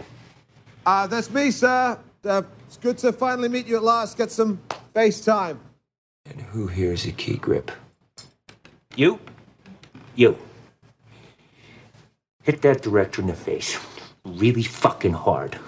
[0.84, 1.98] Uh, that's me, sir.
[2.24, 4.16] Uh, it's good to finally meet you at last.
[4.16, 4.60] Get some
[4.94, 5.60] face time.
[6.26, 7.70] And who here is a key grip?
[8.96, 9.20] You?
[10.16, 10.36] You.
[12.42, 13.78] Hit that director in the face.
[14.24, 15.58] Really fucking hard.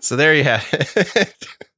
[0.00, 1.34] So there you have it.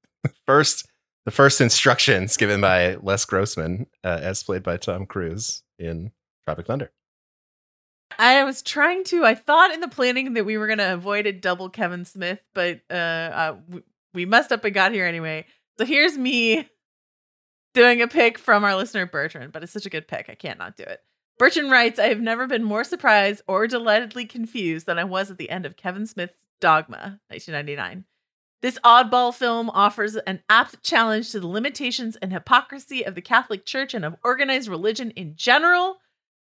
[0.46, 0.88] first
[1.26, 6.12] the first instructions given by Les Grossman, uh, as played by Tom Cruise in
[6.46, 6.92] Tropic Thunder.
[8.18, 9.24] I was trying to.
[9.24, 12.38] I thought in the planning that we were going to avoid a double Kevin Smith,
[12.54, 13.82] but uh, uh, we,
[14.14, 15.44] we messed up and got here anyway.
[15.78, 16.68] So here's me
[17.74, 20.30] doing a pick from our listener Bertrand, but it's such a good pick.
[20.30, 21.00] I can't not do it.
[21.38, 25.36] Bertrand writes, I have never been more surprised or delightedly confused than I was at
[25.36, 28.04] the end of Kevin Smith's Dogma, 1999.
[28.62, 33.66] This oddball film offers an apt challenge to the limitations and hypocrisy of the Catholic
[33.66, 35.98] Church and of organized religion in general.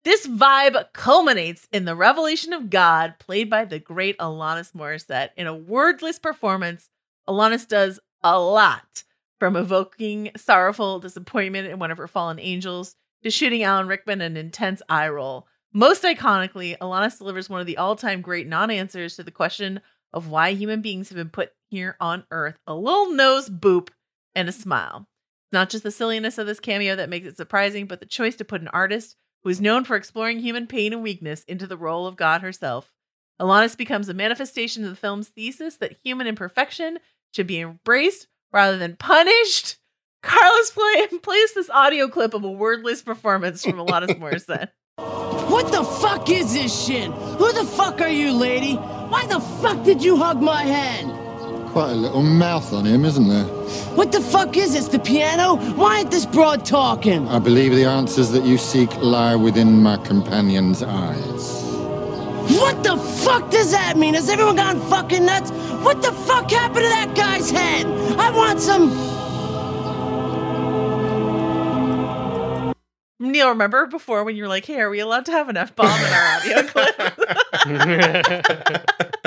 [0.04, 5.32] This vibe culminates in the revelation of God, played by the great Alanis Morissette.
[5.36, 6.90] In a wordless performance,
[7.28, 9.04] Alanis does a lot,
[9.38, 14.38] from evoking sorrowful disappointment in one of her fallen angels to shooting Alan Rickman an
[14.38, 15.46] intense eye roll.
[15.74, 19.82] Most iconically, Alanis delivers one of the all time great non answers to the question
[20.14, 23.90] of why human beings have been put here on Earth a little nose boop
[24.36, 25.08] and a smile.
[25.46, 28.36] It's not just the silliness of this cameo that makes it surprising, but the choice
[28.38, 31.78] to put an artist who is known for exploring human pain and weakness into the
[31.78, 32.92] role of God herself.
[33.40, 37.00] Alanis becomes a manifestation of the film's thesis that human imperfection
[37.34, 39.78] should be embraced rather than punished.
[40.24, 44.70] Carlos play, plays this audio clip of a wordless performance from Alanis Morissette.
[45.48, 47.10] What the fuck is this shit?
[47.10, 48.76] Who the fuck are you, lady?
[48.76, 51.27] Why the fuck did you hug my hand?
[51.78, 53.46] Quite a little mouth on him, isn't there?
[53.94, 55.58] What the fuck is this, the piano?
[55.76, 57.28] Why ain't this broad talking?
[57.28, 61.62] I believe the answers that you seek lie within my companion's eyes.
[62.58, 64.16] What the fuck does that mean?
[64.16, 65.52] Has everyone gone fucking nuts?
[65.86, 67.86] What the fuck happened to that guy's head?
[68.18, 68.90] I want some.
[73.20, 75.76] Neil, remember before when you were like, "Hey, are we allowed to have an f
[75.76, 77.14] bomb in our audio clip?"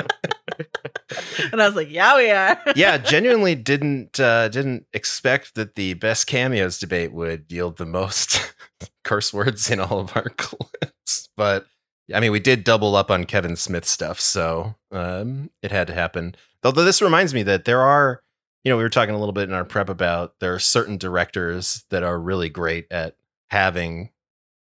[1.51, 5.93] and I was like, "Yeah, we are." yeah, genuinely didn't uh, didn't expect that the
[5.95, 8.53] best cameos debate would yield the most
[9.03, 11.29] curse words in all of our clips.
[11.35, 11.65] But
[12.13, 15.93] I mean, we did double up on Kevin Smith stuff, so um, it had to
[15.93, 16.35] happen.
[16.63, 18.21] Although this reminds me that there are,
[18.63, 20.97] you know, we were talking a little bit in our prep about there are certain
[20.97, 23.15] directors that are really great at
[23.49, 24.09] having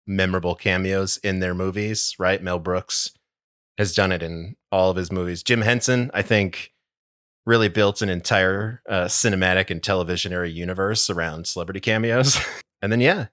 [0.07, 2.43] memorable cameos in their movies, right?
[2.43, 3.13] Mel Brooks
[3.79, 5.43] has done it in all of his movies.
[5.43, 6.73] Jim Henson, I think,
[7.45, 12.39] really built an entire uh, cinematic and televisionary universe around celebrity cameos.
[12.83, 13.27] and then, yeah,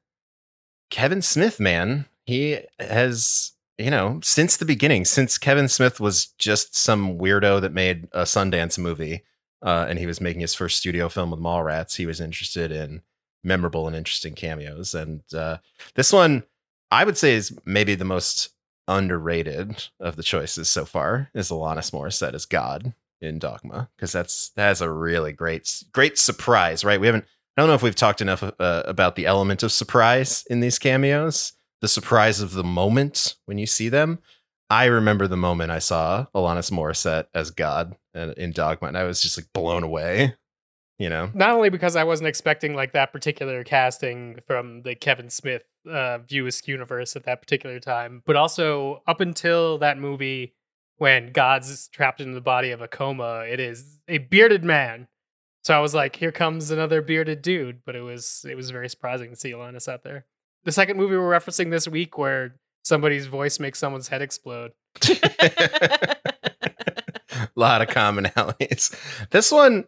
[0.90, 6.76] Kevin Smith, man, he has, you know, since the beginning, since Kevin Smith was just
[6.76, 9.24] some weirdo that made a Sundance movie
[9.64, 13.02] uh, and he was making his first studio film with Mallrats, he was interested in
[13.44, 14.94] memorable and interesting cameos.
[14.94, 15.58] And uh,
[15.96, 16.44] this one,
[16.92, 18.50] I would say, is maybe the most
[18.88, 24.50] underrated of the choices so far is Alanis Morissette as God in Dogma because that's
[24.56, 27.00] that's a really great great surprise, right?
[27.00, 27.26] We haven't
[27.56, 30.80] I don't know if we've talked enough uh, about the element of surprise in these
[30.80, 34.20] cameos, the surprise of the moment when you see them.
[34.70, 39.22] I remember the moment I saw Alanis Morissette as God in Dogma, and I was
[39.22, 40.36] just like blown away.
[41.00, 45.30] You know, not only because I wasn't expecting like that particular casting from the Kevin
[45.30, 50.54] Smith uh, View Askew universe at that particular time, but also up until that movie
[50.98, 55.08] when God's trapped in the body of a coma, it is a bearded man.
[55.64, 58.90] So I was like, here comes another bearded dude, but it was it was very
[58.90, 60.26] surprising to see Alanis out there.
[60.66, 64.72] The second movie we're referencing this week where somebody's voice makes someone's head explode.
[65.10, 66.16] a
[67.56, 68.96] lot of commonalities.
[69.32, 69.86] This one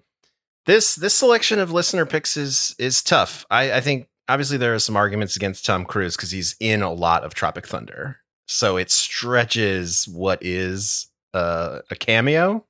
[0.66, 3.46] this this selection of listener picks is is tough.
[3.50, 6.92] I, I think obviously there are some arguments against Tom Cruise because he's in a
[6.92, 8.18] lot of Tropic Thunder,
[8.48, 12.66] so it stretches what is uh, a cameo.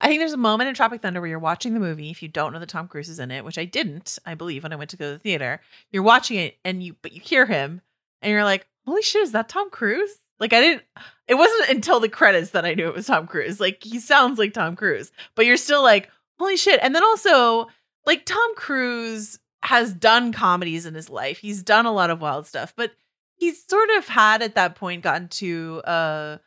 [0.00, 2.10] I think there's a moment in Tropic Thunder where you're watching the movie.
[2.10, 4.62] If you don't know that Tom Cruise is in it, which I didn't, I believe
[4.62, 7.20] when I went to go to the theater, you're watching it and you but you
[7.20, 7.80] hear him
[8.22, 10.84] and you're like, "Holy shit, is that Tom Cruise?" Like I didn't.
[11.26, 13.58] It wasn't until the credits that I knew it was Tom Cruise.
[13.58, 16.80] Like he sounds like Tom Cruise, but you're still like, holy shit.
[16.82, 17.66] And then also,
[18.06, 22.46] like, Tom Cruise has done comedies in his life, he's done a lot of wild
[22.46, 22.92] stuff, but
[23.34, 26.40] he's sort of had at that point gotten to a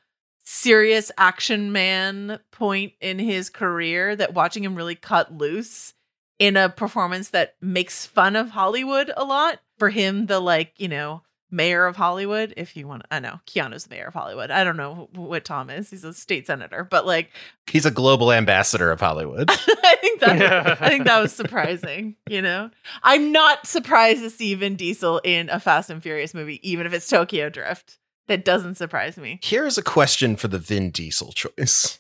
[0.44, 5.94] serious action man point in his career that watching him really cut loose
[6.40, 9.60] in a performance that makes fun of Hollywood a lot.
[9.78, 13.04] For him, the like, you know, mayor of Hollywood, if you want.
[13.12, 14.50] I know Keanu's the mayor of Hollywood.
[14.50, 15.90] I don't know what Tom is.
[15.90, 17.30] He's a state senator, but like
[17.68, 19.50] he's a global ambassador of Hollywood.
[19.52, 22.16] I think that I think that was surprising.
[22.30, 22.72] You know,
[23.04, 26.94] I'm not surprised to see Vin Diesel in a Fast and Furious movie, even if
[26.94, 27.98] it's Tokyo Drift.
[28.28, 29.40] That doesn't surprise me.
[29.44, 32.00] Here's a question for the Vin Diesel choice.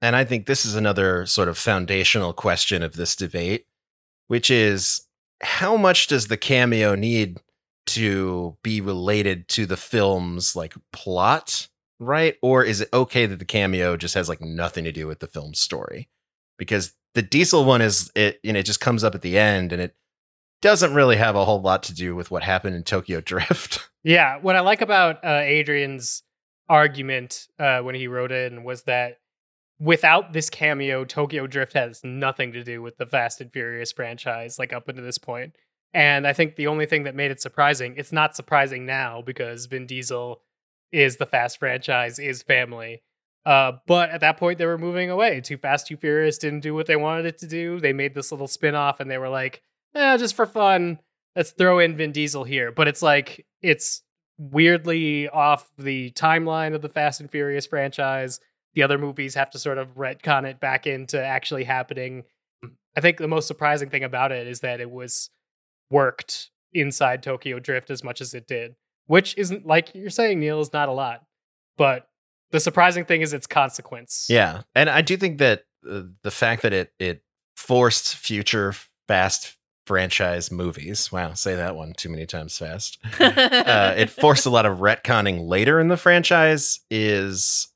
[0.00, 3.66] And I think this is another sort of foundational question of this debate,
[4.26, 5.06] which is
[5.42, 7.40] how much does the cameo need
[7.94, 11.68] to be related to the film's like plot,
[11.98, 12.36] right?
[12.42, 15.26] Or is it okay that the cameo just has like nothing to do with the
[15.26, 16.08] film's story?
[16.58, 19.72] Because the Diesel one is it, you know, it just comes up at the end
[19.72, 19.94] and it
[20.62, 23.88] doesn't really have a whole lot to do with what happened in Tokyo Drift.
[24.04, 26.22] Yeah, what I like about uh, Adrian's
[26.68, 29.18] argument uh, when he wrote in was that
[29.78, 34.58] without this cameo, Tokyo Drift has nothing to do with the Fast and Furious franchise,
[34.58, 35.54] like up until this point.
[35.94, 39.66] And I think the only thing that made it surprising, it's not surprising now because
[39.66, 40.40] Vin Diesel
[40.90, 43.02] is the Fast franchise, is family.
[43.44, 45.40] Uh, but at that point, they were moving away.
[45.40, 47.80] Too Fast, Too Furious didn't do what they wanted it to do.
[47.80, 49.62] They made this little spin off and they were like,
[49.94, 50.98] eh, just for fun,
[51.36, 52.72] let's throw in Vin Diesel here.
[52.72, 54.02] But it's like, it's
[54.38, 58.40] weirdly off the timeline of the Fast and Furious franchise.
[58.74, 62.24] The other movies have to sort of retcon it back into actually happening.
[62.96, 65.30] I think the most surprising thing about it is that it was
[65.92, 68.74] worked inside Tokyo Drift as much as it did,
[69.06, 71.24] which isn't like you're saying, Neil, is not a lot.
[71.76, 72.08] But
[72.50, 74.26] the surprising thing is its consequence.
[74.28, 77.22] Yeah, and I do think that uh, the fact that it it
[77.56, 78.74] forced future
[79.06, 81.12] fast franchise movies.
[81.12, 82.98] Wow, say that one too many times fast.
[83.20, 86.80] uh, it forced a lot of retconning later in the franchise.
[86.90, 87.68] Is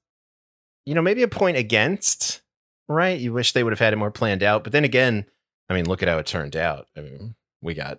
[0.84, 2.42] you know maybe a point against
[2.88, 3.18] right?
[3.18, 5.26] You wish they would have had it more planned out, but then again,
[5.68, 6.86] I mean, look at how it turned out.
[6.96, 7.34] I mean,
[7.66, 7.98] we got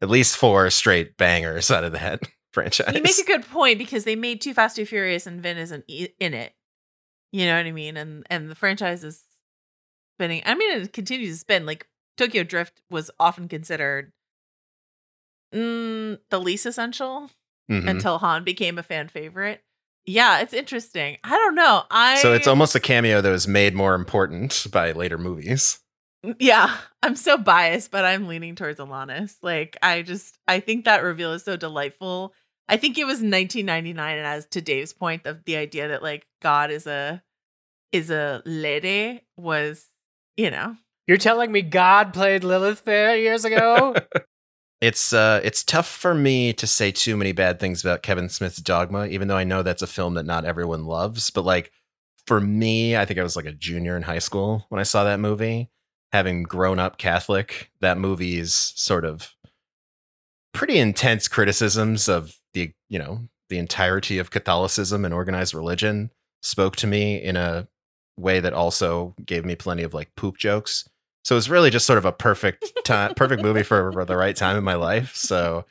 [0.00, 2.20] at least four straight bangers out of that
[2.52, 2.94] franchise.
[2.94, 5.84] You make a good point because they made Too Fast, Too Furious, and Vin isn't
[5.88, 6.52] in it.
[7.32, 7.96] You know what I mean?
[7.96, 9.24] And and the franchise is
[10.16, 10.42] spinning.
[10.46, 11.66] I mean, it continues to spin.
[11.66, 11.86] Like
[12.16, 14.12] Tokyo Drift was often considered
[15.54, 17.30] mm, the least essential
[17.70, 17.88] Mhm.
[17.88, 19.62] until Han became a fan favorite.
[20.06, 21.18] Yeah, it's interesting.
[21.22, 21.82] I don't know.
[21.90, 25.80] I So it's almost a cameo that was made more important by later movies.
[26.38, 29.36] Yeah, I'm so biased, but I'm leaning towards Alanis.
[29.42, 32.34] Like, I just, I think that reveal is so delightful.
[32.68, 36.26] I think it was 1999, and as to Dave's point of the idea that like
[36.42, 37.22] God is a
[37.92, 39.86] is a lady was,
[40.36, 43.94] you know, You're telling me God played Lilith there years ago?
[44.80, 48.58] It's uh it's tough for me to say too many bad things about Kevin Smith's
[48.58, 51.30] Dogma, even though I know that's a film that not everyone loves.
[51.30, 51.72] But like
[52.28, 55.02] for me, I think I was like a junior in high school when I saw
[55.02, 55.70] that movie.
[56.12, 59.34] Having grown up Catholic, that movie's sort of
[60.54, 66.10] pretty intense criticisms of the, you know, the entirety of Catholicism and organized religion
[66.42, 67.68] spoke to me in a
[68.16, 70.88] way that also gave me plenty of like poop jokes.
[71.24, 74.56] So it's really just sort of a perfect time, perfect movie for, the right time
[74.56, 75.14] in my life.
[75.14, 75.66] So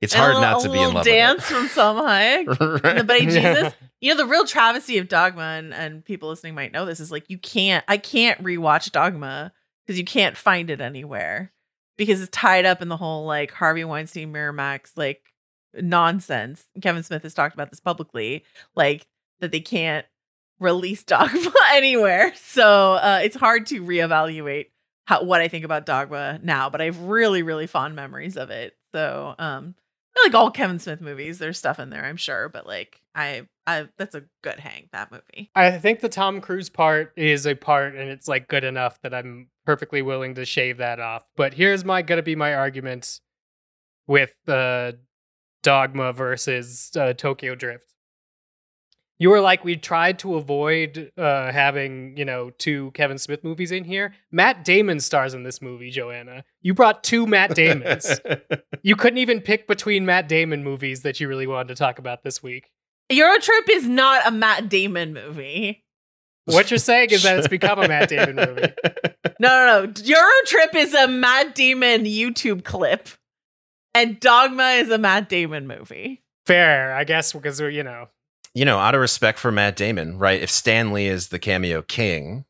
[0.00, 2.02] it's And hard little- not to be in love dance from Salma
[2.46, 2.80] Hayek.
[2.84, 3.32] and the Buddy Right.
[3.34, 3.74] Jesus.
[4.00, 7.10] You know, the real travesty of Dogma, and, and people listening might know this, is
[7.10, 9.52] like you can't, I can't rewatch Dogma
[9.86, 11.52] because you can't find it anywhere
[11.96, 15.32] because it's tied up in the whole like Harvey Weinstein, Miramax, like
[15.74, 16.66] nonsense.
[16.80, 19.06] Kevin Smith has talked about this publicly, like
[19.40, 20.06] that they can't
[20.58, 22.32] release Dogma anywhere.
[22.36, 24.66] So uh, it's hard to reevaluate
[25.06, 28.50] how what I think about Dogma now, but I have really, really fond memories of
[28.50, 28.76] it.
[28.92, 29.74] So um
[30.24, 33.88] like all Kevin Smith movies, there's stuff in there, I'm sure, but like I I
[33.98, 35.50] that's a good hang, that movie.
[35.54, 39.14] I think the Tom Cruise part is a part, and it's like good enough that
[39.14, 41.24] I'm perfectly willing to shave that off.
[41.36, 43.20] But here's my gonna be my argument
[44.06, 44.92] with uh,
[45.62, 47.92] Dogma versus uh, Tokyo Drift.
[49.18, 53.72] You were like, we tried to avoid uh, having, you know, two Kevin Smith movies
[53.72, 54.14] in here.
[54.30, 56.44] Matt Damon stars in this movie, Joanna.
[56.60, 58.20] You brought two Matt Damons.
[58.82, 62.24] you couldn't even pick between Matt Damon movies that you really wanted to talk about
[62.24, 62.70] this week.
[63.10, 65.85] Eurotrip is not a Matt Damon movie.
[66.46, 68.72] What you're saying is that it's become a Matt Damon movie.
[69.38, 69.92] No, no, no.
[69.92, 73.08] Eurotrip is a Matt Damon YouTube clip.
[73.94, 76.22] And Dogma is a Matt Damon movie.
[76.46, 78.08] Fair, I guess, because you know,
[78.54, 80.40] you know, out of respect for Matt Damon, right?
[80.40, 82.46] If Stan Lee is the cameo king,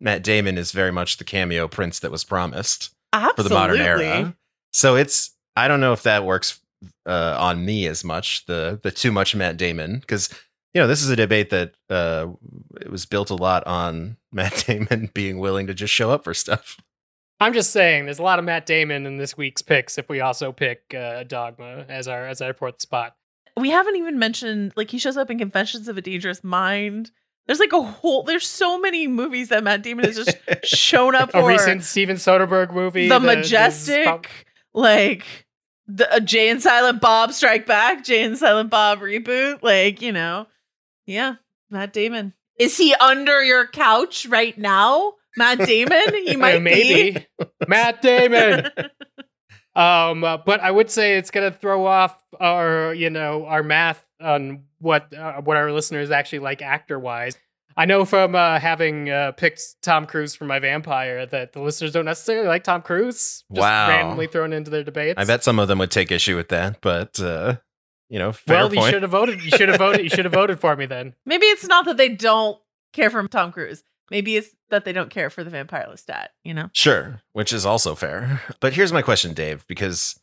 [0.00, 2.88] Matt Damon is very much the cameo prince that was promised
[3.36, 4.34] for the modern era.
[4.72, 6.60] So it's I don't know if that works
[7.06, 10.30] uh, on me as much the the too much Matt Damon because
[10.74, 12.28] you know this is a debate that uh,
[12.80, 16.34] it was built a lot on Matt Damon being willing to just show up for
[16.34, 16.76] stuff.
[17.42, 20.20] I'm just saying there's a lot of Matt Damon in this week's picks if we
[20.20, 23.16] also pick uh, Dogma as our as our fourth spot.
[23.56, 27.10] We haven't even mentioned like he shows up in Confessions of a Dangerous Mind.
[27.46, 31.32] There's like a whole there's so many movies that Matt Damon has just shown up
[31.32, 31.38] for.
[31.40, 34.30] A recent Steven Soderbergh movie, the, the- majestic,
[34.74, 35.24] like
[35.86, 39.62] the uh, Jay and Silent Bob Strike Back, Jay and Silent Bob reboot.
[39.62, 40.46] Like you know,
[41.10, 41.34] yeah,
[41.70, 42.34] Matt Damon.
[42.58, 46.14] Is he under your couch right now, Matt Damon?
[46.26, 47.46] He might maybe be.
[47.68, 48.70] Matt Damon.
[49.74, 54.04] um, uh, but I would say it's gonna throw off our you know our math
[54.20, 57.36] on what uh, what our listeners actually like actor wise.
[57.76, 61.92] I know from uh, having uh, picked Tom Cruise for my vampire that the listeners
[61.92, 63.44] don't necessarily like Tom Cruise.
[63.52, 63.88] Just Wow.
[63.88, 65.14] randomly thrown into their debates.
[65.16, 67.56] I bet some of them would take issue with that, but uh,
[68.10, 69.42] you know, fair Well, you should have voted.
[69.42, 70.02] You should have voted.
[70.02, 71.14] You should have voted for me then.
[71.24, 72.58] Maybe it's not that they don't
[72.92, 73.82] care for Tom Cruise.
[74.10, 76.26] Maybe it's that they don't care for the Vampire Lestat.
[76.42, 76.68] You know.
[76.72, 78.42] Sure, which is also fair.
[78.60, 80.18] But here's my question, Dave, because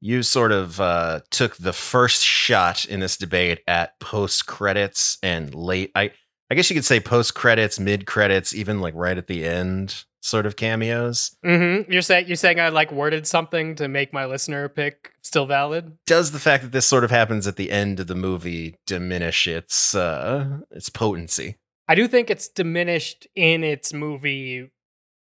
[0.00, 5.54] you sort of uh, took the first shot in this debate at post credits and
[5.54, 5.92] late.
[5.94, 6.10] I
[6.50, 10.04] I guess you could say post credits, mid credits, even like right at the end,
[10.20, 11.36] sort of cameos.
[11.44, 11.90] Mm-hmm.
[11.90, 15.96] You're saying you're saying I like worded something to make my listener pick still valid.
[16.06, 19.46] Does the fact that this sort of happens at the end of the movie diminish
[19.46, 21.56] its uh, its potency?
[21.88, 24.70] I do think it's diminished in its movie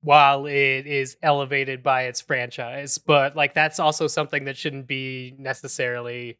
[0.02, 5.36] while it is elevated by its franchise, but like that's also something that shouldn't be
[5.38, 6.38] necessarily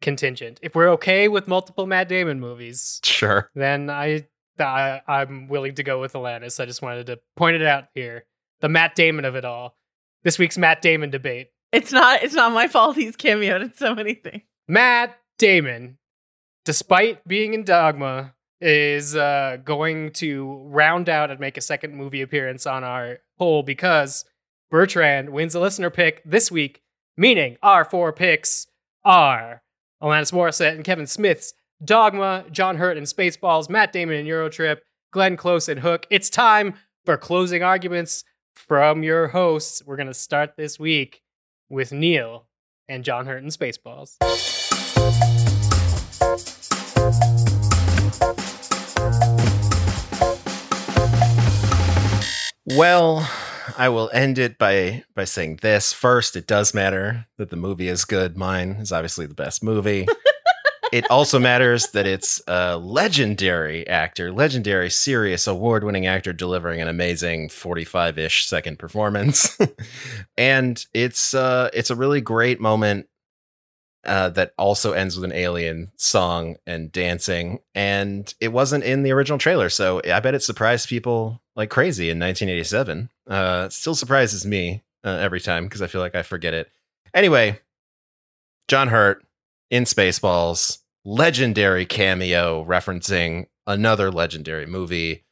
[0.00, 0.60] contingent.
[0.62, 3.50] If we're okay with multiple Matt Damon movies, Sure.
[3.54, 4.28] then I,
[4.60, 6.60] I I'm willing to go with Alanis.
[6.60, 8.24] I just wanted to point it out here.
[8.60, 9.76] The Matt Damon of it all.
[10.24, 11.48] This week's Matt Damon debate.
[11.72, 12.22] It's not.
[12.22, 12.96] It's not my fault.
[12.96, 14.42] He's cameoed in so many things.
[14.66, 15.98] Matt Damon,
[16.64, 22.22] despite being in Dogma, is uh, going to round out and make a second movie
[22.22, 24.24] appearance on our poll because
[24.70, 26.82] Bertrand wins a listener pick this week,
[27.16, 28.66] meaning our four picks
[29.04, 29.62] are
[30.02, 31.54] Alanis Morissette and Kevin Smith's
[31.84, 34.78] Dogma, John Hurt and Spaceballs, Matt Damon and Eurotrip,
[35.12, 36.06] Glenn Close and Hook.
[36.10, 36.74] It's time
[37.04, 38.24] for closing arguments
[38.54, 39.82] from your hosts.
[39.86, 41.22] We're going to start this week
[41.68, 42.46] with Neil
[42.88, 44.16] and John Hurt and Spaceballs.
[52.76, 53.30] Well,
[53.76, 55.92] I will end it by by saying this.
[55.92, 58.36] First, it does matter that the movie is good.
[58.36, 60.08] Mine is obviously the best movie.
[60.92, 67.48] it also matters that it's a legendary actor, legendary serious award-winning actor delivering an amazing
[67.48, 69.58] 45-ish second performance.
[70.38, 73.06] and it's uh it's a really great moment
[74.04, 77.58] uh, that also ends with an alien song and dancing.
[77.74, 79.68] And it wasn't in the original trailer.
[79.68, 83.10] So I bet it surprised people like crazy in 1987.
[83.26, 86.70] Uh, still surprises me uh, every time because I feel like I forget it.
[87.12, 87.60] Anyway,
[88.68, 89.24] John Hurt
[89.70, 95.24] in Spaceballs, legendary cameo referencing another legendary movie.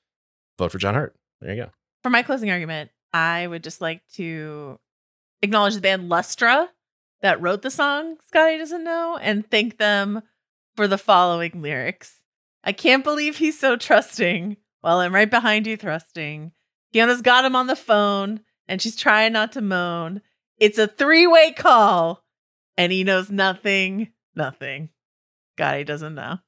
[0.59, 1.15] Vote for John Hurt.
[1.41, 1.71] There you go.
[2.03, 4.79] For my closing argument, I would just like to
[5.43, 6.69] acknowledge the band Lustra
[7.23, 10.23] that wrote the song Scotty doesn't know and thank them
[10.75, 12.21] for the following lyrics.
[12.63, 16.53] I can't believe he's so trusting while I'm right behind you thrusting.
[16.93, 20.21] Fiona's got him on the phone and she's trying not to moan.
[20.59, 22.25] It's a three way call
[22.77, 24.91] and he knows nothing, nothing.
[25.57, 26.39] Scotty doesn't know.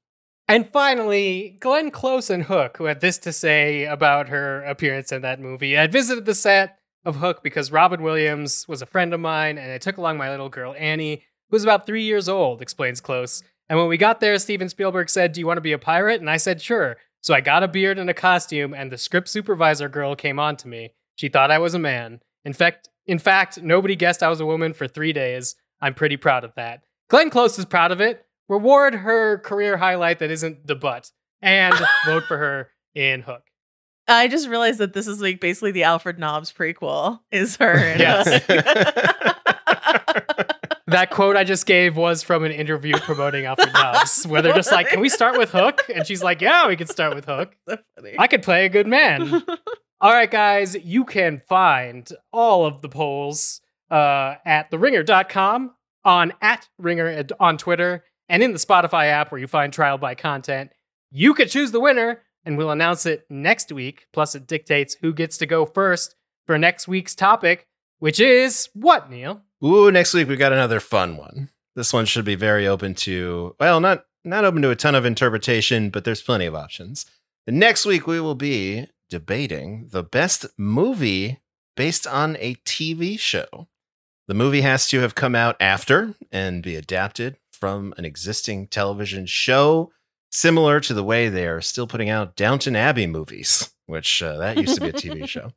[0.47, 5.23] And finally, Glenn Close and Hook, who had this to say about her appearance in
[5.23, 5.77] that movie.
[5.79, 9.71] I visited the set of Hook because Robin Williams was a friend of mine, and
[9.71, 11.17] I took along my little girl Annie,
[11.51, 13.43] who was about three years old, explains Close.
[13.69, 16.21] And when we got there, Steven Spielberg said, Do you want to be a pirate?
[16.21, 16.97] And I said, Sure.
[17.21, 20.57] So I got a beard and a costume, and the script supervisor girl came on
[20.59, 20.95] to me.
[21.17, 22.21] She thought I was a man.
[22.45, 25.57] In fact, in fact, nobody guessed I was a woman for three days.
[25.81, 26.85] I'm pretty proud of that.
[27.09, 28.25] Glenn Close is proud of it.
[28.49, 31.11] Reward her career highlight that isn't the butt,
[31.43, 31.75] and
[32.07, 33.43] vote for her in Hook.
[34.07, 37.21] I just realized that this is like basically the Albert Nobbs prequel.
[37.31, 37.77] Is her?
[37.93, 38.45] in Yes.
[40.89, 44.73] That quote I just gave was from an interview promoting Albert Nobbs, where they're just
[44.73, 47.55] like, "Can we start with Hook?" And she's like, "Yeah, we can start with Hook.
[48.19, 49.45] I could play a good man."
[50.01, 55.75] all right, guys, you can find all of the polls uh, at theringer.com,
[56.09, 60.15] on at Ringer on Twitter, and in the Spotify app where you find trial by
[60.15, 60.71] content.
[61.11, 64.07] You could choose the winner, and we'll announce it next week.
[64.13, 67.67] Plus, it dictates who gets to go first for next week's topic,
[67.99, 69.43] which is what, Neil?
[69.65, 71.51] Ooh, next week we've got another fun one.
[71.77, 75.05] This one should be very open to well, not not open to a ton of
[75.05, 77.07] interpretation, but there's plenty of options.
[77.47, 81.41] Next week we will be debating the best movie
[81.77, 83.69] based on a TV show.
[84.29, 89.25] The movie has to have come out after and be adapted from an existing television
[89.25, 89.91] show,
[90.31, 94.59] similar to the way they are still putting out Downton Abbey movies, which uh, that
[94.59, 95.53] used to be a TV show.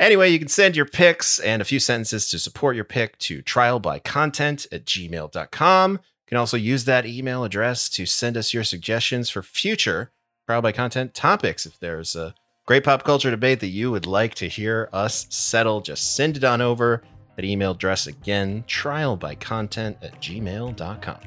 [0.00, 3.42] Anyway, you can send your picks and a few sentences to support your pick to
[3.42, 5.92] trialbycontent at gmail.com.
[5.92, 10.10] You can also use that email address to send us your suggestions for future
[10.46, 11.66] Trial by Content topics.
[11.66, 12.34] If there's a
[12.66, 16.44] great pop culture debate that you would like to hear us settle, just send it
[16.44, 17.02] on over.
[17.36, 21.18] That email address again, trialbycontent at gmail.com.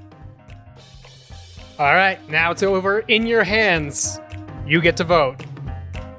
[1.77, 4.19] All right, now it's over in your hands.
[4.67, 5.41] You get to vote.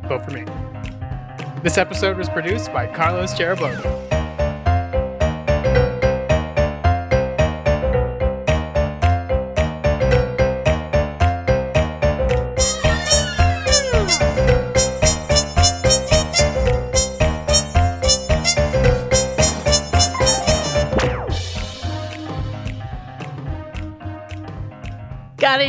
[0.08, 0.44] Vote for me.
[1.62, 4.19] This episode was produced by Carlos Chiriboga.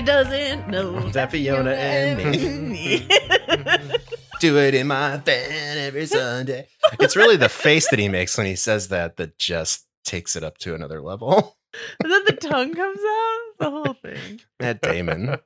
[0.02, 3.08] Scotty doesn't know That Fiona and me.
[4.39, 6.68] Do it in my bed every Sunday.
[6.99, 10.43] It's really the face that he makes when he says that that just takes it
[10.43, 11.58] up to another level.
[12.04, 13.39] and then the tongue comes out.
[13.60, 14.39] The whole thing.
[14.60, 15.38] Matt Damon.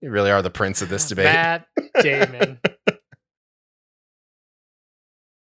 [0.00, 1.24] You really are the prince of this debate.
[1.24, 1.66] Matt
[2.00, 2.60] Damon.